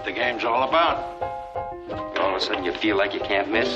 what 0.00 0.06
the 0.06 0.12
game's 0.12 0.44
all 0.44 0.66
about. 0.66 0.96
All 2.18 2.30
of 2.30 2.36
a 2.36 2.40
sudden, 2.40 2.64
you 2.64 2.72
feel 2.72 2.96
like 2.96 3.12
you 3.12 3.20
can't 3.20 3.50
miss. 3.52 3.68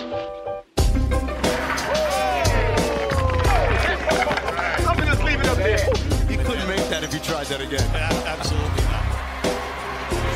I'm 4.88 4.96
just 5.04 5.22
leave 5.22 5.38
it 5.38 5.46
up 5.46 5.58
there. 5.58 5.86
You 6.30 6.38
couldn't 6.38 6.66
make 6.66 6.88
that 6.88 7.04
if 7.04 7.12
you 7.12 7.20
tried 7.20 7.44
that 7.48 7.60
again. 7.60 7.86
Absolutely 8.26 8.84
not. 8.84 9.04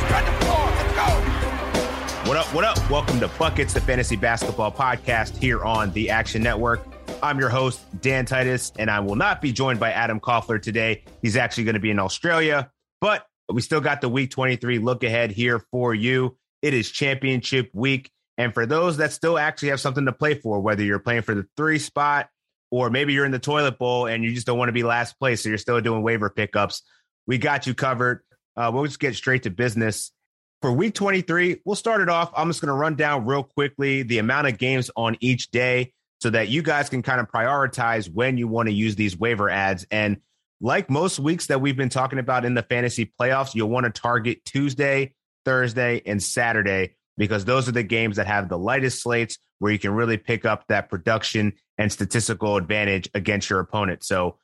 Spread 0.04 0.26
the 0.26 0.32
floor. 0.44 0.66
Let's 0.76 0.92
go. 0.94 2.28
What 2.28 2.36
up? 2.36 2.54
What 2.54 2.64
up? 2.64 2.90
Welcome 2.90 3.20
to 3.20 3.28
Buckets, 3.38 3.72
the 3.72 3.80
fantasy 3.80 4.16
basketball 4.16 4.70
podcast 4.70 5.38
here 5.38 5.64
on 5.64 5.90
the 5.94 6.10
Action 6.10 6.42
Network. 6.42 6.86
I'm 7.22 7.38
your 7.38 7.48
host, 7.48 7.80
Dan 8.02 8.26
Titus, 8.26 8.72
and 8.78 8.90
I 8.90 9.00
will 9.00 9.16
not 9.16 9.40
be 9.40 9.52
joined 9.52 9.80
by 9.80 9.92
Adam 9.92 10.20
Koffler 10.20 10.60
today. 10.60 11.04
He's 11.22 11.38
actually 11.38 11.64
going 11.64 11.74
to 11.76 11.80
be 11.80 11.90
in 11.90 11.98
Australia, 11.98 12.70
but 13.00 13.24
we 13.52 13.62
still 13.62 13.80
got 13.80 14.00
the 14.00 14.08
week 14.08 14.30
23 14.30 14.78
look 14.78 15.04
ahead 15.04 15.30
here 15.30 15.64
for 15.70 15.94
you. 15.94 16.36
It 16.62 16.74
is 16.74 16.90
championship 16.90 17.70
week. 17.72 18.10
And 18.36 18.54
for 18.54 18.66
those 18.66 18.98
that 18.98 19.12
still 19.12 19.38
actually 19.38 19.70
have 19.70 19.80
something 19.80 20.06
to 20.06 20.12
play 20.12 20.34
for, 20.34 20.60
whether 20.60 20.82
you're 20.82 20.98
playing 20.98 21.22
for 21.22 21.34
the 21.34 21.46
three 21.56 21.78
spot 21.78 22.28
or 22.70 22.90
maybe 22.90 23.12
you're 23.12 23.24
in 23.24 23.32
the 23.32 23.38
toilet 23.38 23.78
bowl 23.78 24.06
and 24.06 24.22
you 24.22 24.32
just 24.34 24.46
don't 24.46 24.58
want 24.58 24.68
to 24.68 24.74
be 24.74 24.82
last 24.82 25.18
place, 25.18 25.42
so 25.42 25.48
you're 25.48 25.58
still 25.58 25.80
doing 25.80 26.02
waiver 26.02 26.30
pickups, 26.30 26.82
we 27.26 27.38
got 27.38 27.66
you 27.66 27.74
covered. 27.74 28.22
Uh, 28.56 28.70
we'll 28.72 28.84
just 28.84 29.00
get 29.00 29.14
straight 29.14 29.44
to 29.44 29.50
business. 29.50 30.12
For 30.60 30.72
week 30.72 30.94
23, 30.94 31.62
we'll 31.64 31.76
start 31.76 32.00
it 32.00 32.08
off. 32.08 32.32
I'm 32.36 32.48
just 32.48 32.60
going 32.60 32.68
to 32.68 32.74
run 32.74 32.96
down 32.96 33.26
real 33.26 33.44
quickly 33.44 34.02
the 34.02 34.18
amount 34.18 34.48
of 34.48 34.58
games 34.58 34.90
on 34.96 35.16
each 35.20 35.50
day 35.50 35.92
so 36.20 36.30
that 36.30 36.48
you 36.48 36.62
guys 36.62 36.88
can 36.88 37.02
kind 37.02 37.20
of 37.20 37.28
prioritize 37.30 38.12
when 38.12 38.36
you 38.36 38.48
want 38.48 38.68
to 38.68 38.74
use 38.74 38.96
these 38.96 39.16
waiver 39.16 39.48
ads. 39.48 39.86
And 39.90 40.20
like 40.60 40.90
most 40.90 41.18
weeks 41.18 41.46
that 41.46 41.60
we've 41.60 41.76
been 41.76 41.88
talking 41.88 42.18
about 42.18 42.44
in 42.44 42.54
the 42.54 42.62
fantasy 42.62 43.12
playoffs, 43.20 43.54
you'll 43.54 43.68
want 43.68 43.84
to 43.84 44.00
target 44.00 44.44
Tuesday, 44.44 45.14
Thursday, 45.44 46.02
and 46.04 46.22
Saturday 46.22 46.96
because 47.16 47.44
those 47.44 47.68
are 47.68 47.72
the 47.72 47.82
games 47.82 48.16
that 48.16 48.26
have 48.26 48.48
the 48.48 48.58
lightest 48.58 49.02
slates 49.02 49.38
where 49.58 49.72
you 49.72 49.78
can 49.78 49.92
really 49.92 50.16
pick 50.16 50.44
up 50.44 50.64
that 50.68 50.88
production 50.88 51.52
and 51.76 51.92
statistical 51.92 52.56
advantage 52.56 53.08
against 53.14 53.50
your 53.50 53.60
opponent. 53.60 54.04
So 54.04 54.38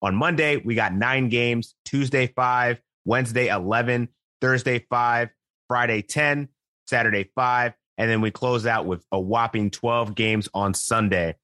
on 0.00 0.16
Monday, 0.16 0.56
we 0.56 0.74
got 0.74 0.92
nine 0.92 1.28
games, 1.28 1.74
Tuesday, 1.84 2.26
five, 2.26 2.80
Wednesday, 3.04 3.48
11, 3.48 4.08
Thursday, 4.40 4.84
five, 4.90 5.30
Friday, 5.68 6.02
10, 6.02 6.48
Saturday, 6.86 7.30
five. 7.34 7.72
And 7.98 8.10
then 8.10 8.20
we 8.20 8.30
close 8.30 8.66
out 8.66 8.86
with 8.86 9.04
a 9.12 9.20
whopping 9.20 9.70
12 9.70 10.14
games 10.14 10.48
on 10.54 10.74
Sunday. 10.74 11.36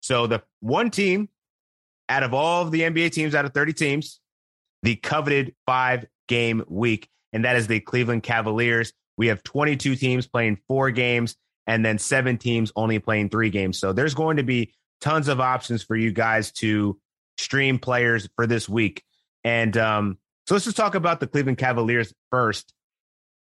So 0.00 0.26
the 0.26 0.42
one 0.60 0.90
team 0.90 1.28
out 2.08 2.22
of 2.22 2.34
all 2.34 2.62
of 2.62 2.70
the 2.70 2.82
NBA 2.82 3.12
teams, 3.12 3.34
out 3.34 3.44
of 3.44 3.52
30 3.52 3.72
teams, 3.72 4.20
the 4.82 4.96
coveted 4.96 5.54
five 5.66 6.06
game 6.28 6.64
week, 6.68 7.08
and 7.32 7.44
that 7.44 7.56
is 7.56 7.66
the 7.66 7.80
Cleveland 7.80 8.22
Cavaliers. 8.22 8.92
We 9.16 9.28
have 9.28 9.42
22 9.42 9.96
teams 9.96 10.26
playing 10.26 10.58
four 10.68 10.90
games 10.90 11.36
and 11.66 11.84
then 11.84 11.98
seven 11.98 12.38
teams 12.38 12.72
only 12.76 12.98
playing 12.98 13.30
three 13.30 13.50
games. 13.50 13.78
So 13.78 13.92
there's 13.92 14.14
going 14.14 14.36
to 14.36 14.42
be 14.42 14.74
tons 15.00 15.28
of 15.28 15.40
options 15.40 15.82
for 15.82 15.96
you 15.96 16.12
guys 16.12 16.52
to 16.52 16.98
stream 17.38 17.78
players 17.78 18.28
for 18.36 18.46
this 18.46 18.68
week. 18.68 19.02
And 19.44 19.76
um, 19.76 20.18
so 20.46 20.54
let's 20.54 20.64
just 20.64 20.76
talk 20.76 20.94
about 20.94 21.20
the 21.20 21.26
Cleveland 21.26 21.58
Cavaliers 21.58 22.12
first. 22.30 22.72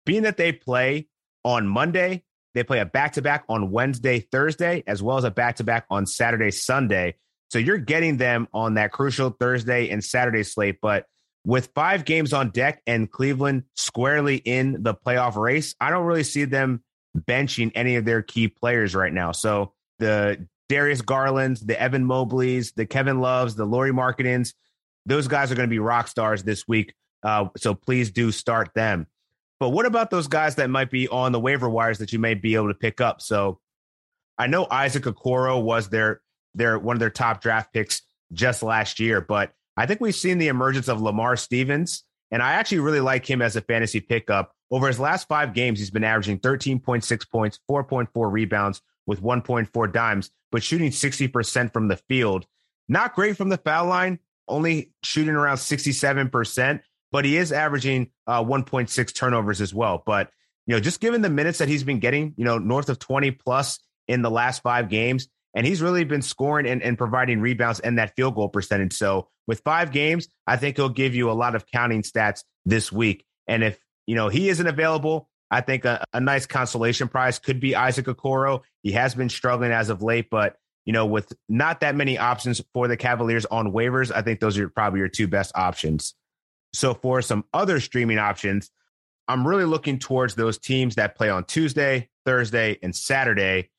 Being 0.06 0.24
that 0.24 0.38
they 0.38 0.52
play 0.52 1.08
on 1.44 1.68
Monday, 1.68 2.24
they 2.54 2.64
play 2.64 2.80
a 2.80 2.86
back 2.86 3.14
to 3.14 3.22
back 3.22 3.44
on 3.50 3.72
Wednesday, 3.72 4.20
Thursday, 4.20 4.84
as 4.88 5.02
well 5.02 5.18
as 5.18 5.24
a 5.24 5.32
back 5.32 5.58
to 5.58 5.64
back 5.64 5.86
on 5.90 6.06
Saturday, 6.06 6.52
Sunday. 6.52 7.16
So 7.50 7.60
you're 7.60 7.78
getting 7.78 8.18
them 8.18 8.48
on 8.54 8.76
that 8.76 8.92
crucial 8.92 9.30
Thursday 9.30 9.90
and 9.90 10.04
Saturday 10.04 10.44
slate. 10.44 10.80
But 10.82 11.06
with 11.46 11.70
five 11.76 12.06
games 12.06 12.34
on 12.34 12.50
deck 12.50 12.82
and 12.88 13.10
Cleveland 13.10 13.64
squarely 13.76 14.38
in 14.38 14.84
the 14.84 14.96
playoff 14.96 15.36
race, 15.36 15.76
I 15.80 15.90
don't 15.92 16.06
really 16.06 16.24
see 16.24 16.46
them 16.46 16.84
benching 17.16 17.72
any 17.76 17.96
of 17.96 18.06
their 18.06 18.22
key 18.22 18.48
players 18.48 18.96
right 18.96 19.14
now. 19.14 19.32
So 19.32 19.74
the 20.00 20.48
Darius 20.70 21.02
Garlands, 21.02 21.62
the 21.62 21.80
Evan 21.80 22.06
Mobleys, 22.06 22.74
the 22.74 22.86
Kevin 22.86 23.20
Loves, 23.20 23.56
the 23.56 23.66
Lauri 23.66 23.92
Markkanens, 23.92 24.54
those 25.06 25.28
guys 25.28 25.52
are 25.52 25.56
going 25.56 25.70
to 25.70 25.74
be 25.74 25.80
rock 25.80 26.08
stars 26.08 26.44
this 26.44 26.68
week. 26.68 26.94
Uh, 27.24 27.48
so 27.58 27.74
please 27.74 28.12
do 28.12 28.32
start 28.32 28.72
them. 28.74 29.08
But 29.60 29.70
what 29.70 29.86
about 29.86 30.10
those 30.10 30.28
guys 30.28 30.56
that 30.56 30.70
might 30.70 30.90
be 30.90 31.08
on 31.08 31.32
the 31.32 31.40
waiver 31.40 31.70
wires 31.70 32.00
that 32.00 32.12
you 32.12 32.20
may 32.20 32.34
be 32.34 32.56
able 32.56 32.68
to 32.68 32.74
pick 32.74 33.00
up? 33.00 33.22
So 33.22 33.60
I 34.38 34.48
know 34.48 34.68
Isaac 34.70 35.04
Okoro 35.04 35.62
was 35.62 35.90
their 35.90 36.22
their 36.56 36.80
one 36.80 36.96
of 36.96 37.00
their 37.00 37.10
top 37.10 37.42
draft 37.42 37.74
picks 37.74 38.02
just 38.34 38.64
last 38.64 39.00
year, 39.00 39.22
but 39.22 39.54
I 39.78 39.86
think 39.86 40.00
we've 40.00 40.16
seen 40.16 40.38
the 40.38 40.48
emergence 40.48 40.88
of 40.88 41.02
Lamar 41.02 41.36
Stevens, 41.36 42.04
and 42.32 42.42
I 42.42 42.54
actually 42.54 42.80
really 42.80 43.02
like 43.02 43.30
him 43.30 43.42
as 43.42 43.56
a 43.56 43.62
fantasy 43.62 44.00
pickup. 44.00 44.52
Over 44.72 44.88
his 44.88 45.00
last 45.00 45.28
five 45.28 45.54
games, 45.54 45.80
he's 45.80 45.92
been 45.92 46.04
averaging 46.04 46.40
13.6 46.40 47.30
points, 47.30 47.60
4.4 47.70 48.32
rebounds 48.32 48.82
with 49.06 49.22
1.4 49.22 49.94
dimes, 49.94 50.32
but 50.52 50.64
shooting 50.64 50.92
60% 50.92 51.74
from 51.74 51.88
the 51.88 51.98
field. 51.98 52.46
Not 52.88 53.16
great 53.16 53.38
from 53.38 53.50
the 53.50 53.58
foul 53.58 53.88
line, 53.88 54.20
only 54.48 54.92
shooting 55.04 55.36
around 55.36 55.58
67%, 55.58 56.82
but 57.12 57.26
he 57.26 57.38
is 57.38 57.52
averaging 57.52 58.12
uh, 58.28 58.44
1.6 58.44 59.16
turnovers 59.16 59.62
as 59.62 59.74
well. 59.74 60.02
But, 60.06 60.32
you 60.66 60.76
know, 60.76 60.80
just 60.80 61.00
given 61.00 61.22
the 61.22 61.30
minutes 61.30 61.60
that 61.60 61.68
he's 61.68 61.84
been 61.84 62.00
getting, 62.00 62.34
you 62.38 62.46
know, 62.46 62.58
north 62.58 62.90
of 62.90 63.00
20 63.00 63.32
plus 63.32 63.80
in 64.08 64.22
the 64.22 64.32
last 64.32 64.62
five 64.64 64.90
games, 64.90 65.28
and 65.56 65.66
he's 65.66 65.82
really 65.82 66.04
been 66.04 66.22
scoring 66.22 66.68
and, 66.68 66.84
and 66.84 66.98
providing 66.98 67.40
rebounds 67.40 67.80
and 67.80 67.98
that 67.98 68.16
field 68.16 68.36
goal 68.36 68.50
percentage. 68.50 68.94
So 68.94 69.30
with 69.48 69.62
five 69.62 69.92
games, 69.92 70.28
I 70.46 70.58
think 70.58 70.76
he'll 70.76 70.90
give 70.90 71.16
you 71.16 71.32
a 71.32 71.34
lot 71.34 71.56
of 71.56 71.66
counting 71.66 72.04
stats 72.04 72.44
this 72.66 72.92
week. 72.92 73.26
And 73.48 73.64
if, 73.64 73.80
you 74.06 74.16
know, 74.16 74.28
he 74.28 74.50
isn't 74.50 74.68
available, 74.68 75.30
I 75.50 75.62
think 75.62 75.86
a, 75.86 76.04
a 76.14 76.20
nice 76.20 76.46
consolation 76.46 77.08
prize 77.08 77.40
could 77.40 77.60
be 77.60 77.76
Isaac 77.76 78.06
Okoro. 78.06 78.62
He 78.84 78.92
has 78.92 79.16
been 79.16 79.30
struggling 79.30 79.72
as 79.72 79.90
of 79.90 80.04
late, 80.04 80.30
but 80.30 80.58
you 80.86 80.94
know, 80.94 81.06
with 81.06 81.34
not 81.50 81.80
that 81.80 81.96
many 81.96 82.18
options 82.18 82.62
for 82.74 82.88
the 82.88 82.98
Cavaliers 82.98 83.46
on 83.46 83.72
waivers, 83.72 84.12
I 84.14 84.22
think 84.22 84.40
those 84.40 84.58
are 84.60 84.70
probably 84.70 85.00
your 85.00 85.10
two 85.10 85.28
best 85.28 85.52
options. 85.56 86.14
So 86.74 86.94
for 86.94 87.22
some 87.22 87.46
other 87.54 87.80
streaming 87.80 88.20
options, 88.20 88.70
I'm 89.28 89.48
really 89.48 89.66
looking 89.66 89.98
towards 89.98 90.36
those 90.36 90.60
teams 90.60 90.96
that 90.96 91.16
play 91.16 91.30
on 91.30 91.46
Tuesday, 91.46 92.10
Thursday, 92.26 92.78
and 92.84 92.96
Saturday. 92.96 93.72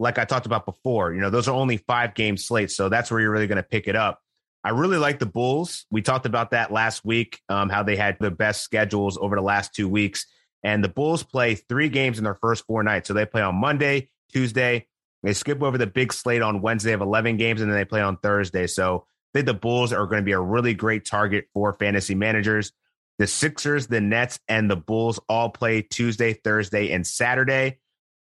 Like 0.00 0.18
I 0.18 0.24
talked 0.24 0.46
about 0.46 0.64
before, 0.64 1.12
you 1.12 1.20
know, 1.20 1.30
those 1.30 1.46
are 1.46 1.54
only 1.54 1.76
five 1.76 2.14
game 2.14 2.36
slates. 2.36 2.74
So 2.74 2.88
that's 2.88 3.10
where 3.10 3.20
you're 3.20 3.30
really 3.30 3.46
going 3.46 3.56
to 3.56 3.62
pick 3.62 3.86
it 3.86 3.94
up. 3.94 4.20
I 4.64 4.70
really 4.70 4.98
like 4.98 5.18
the 5.18 5.26
Bulls. 5.26 5.86
We 5.90 6.02
talked 6.02 6.26
about 6.26 6.50
that 6.50 6.72
last 6.72 7.04
week, 7.04 7.40
um, 7.48 7.68
how 7.68 7.82
they 7.82 7.96
had 7.96 8.16
the 8.20 8.30
best 8.30 8.62
schedules 8.62 9.16
over 9.18 9.36
the 9.36 9.42
last 9.42 9.74
two 9.74 9.88
weeks. 9.88 10.26
And 10.62 10.84
the 10.84 10.88
Bulls 10.88 11.22
play 11.22 11.54
three 11.54 11.88
games 11.88 12.18
in 12.18 12.24
their 12.24 12.34
first 12.34 12.66
four 12.66 12.82
nights. 12.82 13.08
So 13.08 13.14
they 13.14 13.24
play 13.24 13.42
on 13.42 13.54
Monday, 13.54 14.10
Tuesday. 14.32 14.86
They 15.22 15.32
skip 15.32 15.62
over 15.62 15.78
the 15.78 15.86
big 15.86 16.12
slate 16.12 16.42
on 16.42 16.62
Wednesday 16.62 16.92
of 16.92 17.00
11 17.00 17.36
games, 17.36 17.60
and 17.60 17.70
then 17.70 17.78
they 17.78 17.84
play 17.84 18.00
on 18.00 18.16
Thursday. 18.16 18.66
So 18.66 19.06
I 19.06 19.38
think 19.38 19.46
the 19.46 19.54
Bulls 19.54 19.92
are 19.92 20.06
going 20.06 20.22
to 20.22 20.24
be 20.24 20.32
a 20.32 20.40
really 20.40 20.74
great 20.74 21.04
target 21.04 21.46
for 21.52 21.74
fantasy 21.78 22.14
managers. 22.14 22.72
The 23.18 23.26
Sixers, 23.26 23.86
the 23.86 24.00
Nets, 24.00 24.40
and 24.48 24.70
the 24.70 24.76
Bulls 24.76 25.20
all 25.28 25.50
play 25.50 25.82
Tuesday, 25.82 26.32
Thursday, 26.32 26.90
and 26.90 27.06
Saturday. 27.06 27.79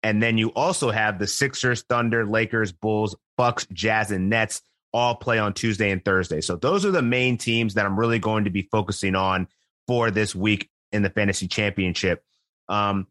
And 0.05 0.21
then 0.21 0.37
you 0.37 0.49
also 0.49 0.91
have 0.91 1.17
the 1.17 1.25
Sixers, 1.25 1.81
Thunder, 1.81 2.27
Lakers, 2.27 2.71
Bulls, 2.71 3.15
Bucks, 3.37 3.65
Jazz, 3.73 4.11
and 4.11 4.29
Nets 4.29 4.61
all 4.93 5.15
play 5.15 5.39
on 5.39 5.55
Tuesday 5.55 5.89
and 5.89 6.05
Thursday. 6.05 6.41
So 6.41 6.57
those 6.57 6.85
are 6.85 6.91
the 6.91 7.01
main 7.01 7.39
teams 7.39 7.73
that 7.73 7.87
I'm 7.87 7.97
really 7.97 8.19
going 8.19 8.43
to 8.43 8.51
be 8.51 8.61
focusing 8.71 9.15
on 9.15 9.47
for 9.87 10.11
this 10.11 10.35
week 10.35 10.69
in 10.91 11.01
the 11.01 11.09
fantasy 11.09 11.47
championship. 11.47 12.23
Um, 12.69 13.07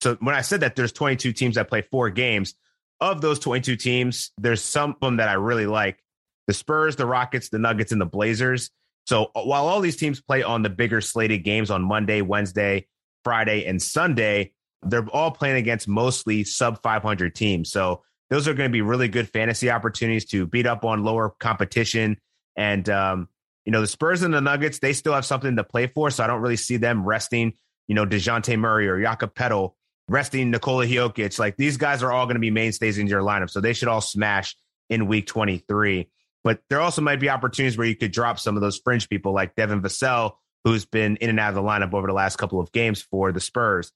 so 0.00 0.16
when 0.20 0.36
I 0.36 0.42
said 0.42 0.60
that 0.60 0.76
there's 0.76 0.92
22 0.92 1.32
teams 1.32 1.56
that 1.56 1.68
play 1.68 1.82
four 1.82 2.08
games, 2.08 2.54
of 3.00 3.20
those 3.20 3.40
22 3.40 3.74
teams, 3.74 4.30
there's 4.38 4.62
some 4.62 4.90
of 4.90 5.00
them 5.00 5.16
that 5.16 5.28
I 5.28 5.32
really 5.32 5.66
like. 5.66 5.98
The 6.46 6.54
Spurs, 6.54 6.94
the 6.94 7.04
Rockets, 7.04 7.48
the 7.48 7.58
Nuggets, 7.58 7.90
and 7.90 8.00
the 8.00 8.06
Blazers. 8.06 8.70
So 9.06 9.32
while 9.34 9.66
all 9.66 9.80
these 9.80 9.96
teams 9.96 10.20
play 10.20 10.44
on 10.44 10.62
the 10.62 10.70
bigger 10.70 11.00
slated 11.00 11.42
games 11.42 11.72
on 11.72 11.82
Monday, 11.82 12.20
Wednesday, 12.20 12.86
Friday, 13.24 13.66
and 13.66 13.82
Sunday, 13.82 14.52
they're 14.82 15.06
all 15.08 15.30
playing 15.30 15.56
against 15.56 15.88
mostly 15.88 16.44
sub 16.44 16.82
500 16.82 17.34
teams. 17.34 17.70
So 17.70 18.02
those 18.30 18.46
are 18.46 18.54
going 18.54 18.68
to 18.68 18.72
be 18.72 18.82
really 18.82 19.08
good 19.08 19.28
fantasy 19.28 19.70
opportunities 19.70 20.26
to 20.26 20.46
beat 20.46 20.66
up 20.66 20.84
on 20.84 21.04
lower 21.04 21.30
competition. 21.38 22.18
And, 22.56 22.88
um, 22.88 23.28
you 23.64 23.72
know, 23.72 23.80
the 23.80 23.86
Spurs 23.86 24.22
and 24.22 24.32
the 24.32 24.40
Nuggets, 24.40 24.78
they 24.78 24.92
still 24.92 25.14
have 25.14 25.24
something 25.24 25.56
to 25.56 25.64
play 25.64 25.86
for. 25.86 26.10
So 26.10 26.24
I 26.24 26.26
don't 26.26 26.40
really 26.40 26.56
see 26.56 26.76
them 26.76 27.04
resting, 27.04 27.54
you 27.86 27.94
know, 27.94 28.06
DeJounte 28.06 28.58
Murray 28.58 28.88
or 28.88 29.00
Jakob 29.00 29.34
Poeltl, 29.34 29.72
resting 30.08 30.50
Nikola 30.50 30.86
Jokic. 30.86 31.38
Like 31.38 31.56
these 31.56 31.76
guys 31.76 32.02
are 32.02 32.12
all 32.12 32.26
going 32.26 32.36
to 32.36 32.40
be 32.40 32.50
mainstays 32.50 32.98
in 32.98 33.06
your 33.06 33.22
lineup. 33.22 33.50
So 33.50 33.60
they 33.60 33.72
should 33.72 33.88
all 33.88 34.00
smash 34.00 34.56
in 34.90 35.06
week 35.06 35.26
23. 35.26 36.08
But 36.44 36.60
there 36.70 36.80
also 36.80 37.02
might 37.02 37.20
be 37.20 37.30
opportunities 37.30 37.76
where 37.76 37.86
you 37.86 37.96
could 37.96 38.12
drop 38.12 38.38
some 38.38 38.56
of 38.56 38.62
those 38.62 38.78
fringe 38.78 39.08
people 39.08 39.32
like 39.32 39.54
Devin 39.54 39.82
Vassell, 39.82 40.32
who's 40.64 40.84
been 40.84 41.16
in 41.16 41.30
and 41.30 41.40
out 41.40 41.50
of 41.50 41.54
the 41.56 41.62
lineup 41.62 41.94
over 41.94 42.06
the 42.06 42.12
last 42.12 42.36
couple 42.36 42.60
of 42.60 42.72
games 42.72 43.02
for 43.02 43.32
the 43.32 43.40
Spurs. 43.40 43.92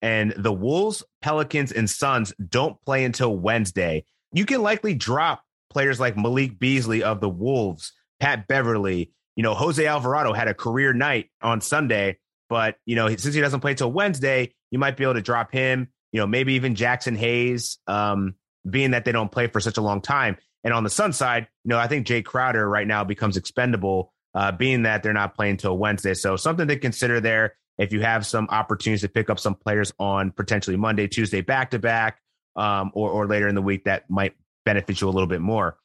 And 0.00 0.32
the 0.36 0.52
Wolves, 0.52 1.02
Pelicans, 1.22 1.72
and 1.72 1.90
Suns 1.90 2.32
don't 2.48 2.80
play 2.84 3.04
until 3.04 3.36
Wednesday. 3.36 4.04
You 4.32 4.44
can 4.44 4.62
likely 4.62 4.94
drop 4.94 5.42
players 5.70 5.98
like 5.98 6.16
Malik 6.16 6.58
Beasley 6.58 7.02
of 7.02 7.20
the 7.20 7.28
Wolves, 7.28 7.92
Pat 8.20 8.46
Beverley. 8.46 9.12
You 9.36 9.42
know, 9.42 9.54
Jose 9.54 9.84
Alvarado 9.84 10.32
had 10.32 10.48
a 10.48 10.54
career 10.54 10.92
night 10.92 11.30
on 11.42 11.60
Sunday, 11.60 12.18
But, 12.48 12.76
you 12.86 12.96
know, 12.96 13.08
since 13.08 13.34
he 13.34 13.40
doesn't 13.40 13.60
play 13.60 13.74
till 13.74 13.92
Wednesday, 13.92 14.52
you 14.70 14.78
might 14.78 14.96
be 14.96 15.04
able 15.04 15.14
to 15.14 15.22
drop 15.22 15.52
him, 15.52 15.88
you 16.12 16.20
know, 16.20 16.26
maybe 16.26 16.54
even 16.54 16.74
Jaxson 16.74 17.16
Hayes, 17.16 17.78
um, 17.86 18.34
being 18.68 18.92
that 18.92 19.04
they 19.04 19.12
don't 19.12 19.30
play 19.30 19.46
for 19.46 19.60
such 19.60 19.76
a 19.76 19.82
long 19.82 20.00
time. 20.00 20.36
And 20.64 20.74
on 20.74 20.84
the 20.84 20.90
Sun 20.90 21.12
side, 21.12 21.46
you 21.64 21.68
know, 21.70 21.78
I 21.78 21.86
think 21.86 22.06
Jay 22.06 22.22
Crowder 22.22 22.68
right 22.68 22.86
now 22.86 23.04
becomes 23.04 23.36
expendable, 23.36 24.12
uh, 24.34 24.52
being 24.52 24.82
that 24.82 25.02
they're 25.02 25.12
not 25.12 25.34
playing 25.34 25.58
till 25.58 25.76
Wednesday. 25.78 26.14
So 26.14 26.36
something 26.36 26.68
to 26.68 26.78
consider 26.78 27.20
there 27.20 27.54
if 27.78 27.92
you 27.92 28.00
have 28.00 28.26
some 28.26 28.48
opportunities 28.50 29.02
to 29.02 29.08
pick 29.08 29.30
up 29.30 29.38
some 29.38 29.54
players 29.54 29.92
on 29.98 30.32
potentially 30.32 30.76
Monday, 30.76 31.06
Tuesday, 31.08 31.40
back 31.40 31.70
to 31.70 31.78
back, 31.78 32.20
or, 32.56 32.90
or 32.94 33.26
later 33.26 33.48
in 33.48 33.54
the 33.54 33.62
week 33.62 33.84
that 33.84 34.10
might 34.10 34.34
benefit 34.64 35.00
you 35.00 35.08
a 35.08 35.10
little 35.10 35.28
bit 35.28 35.40
more. 35.40 35.78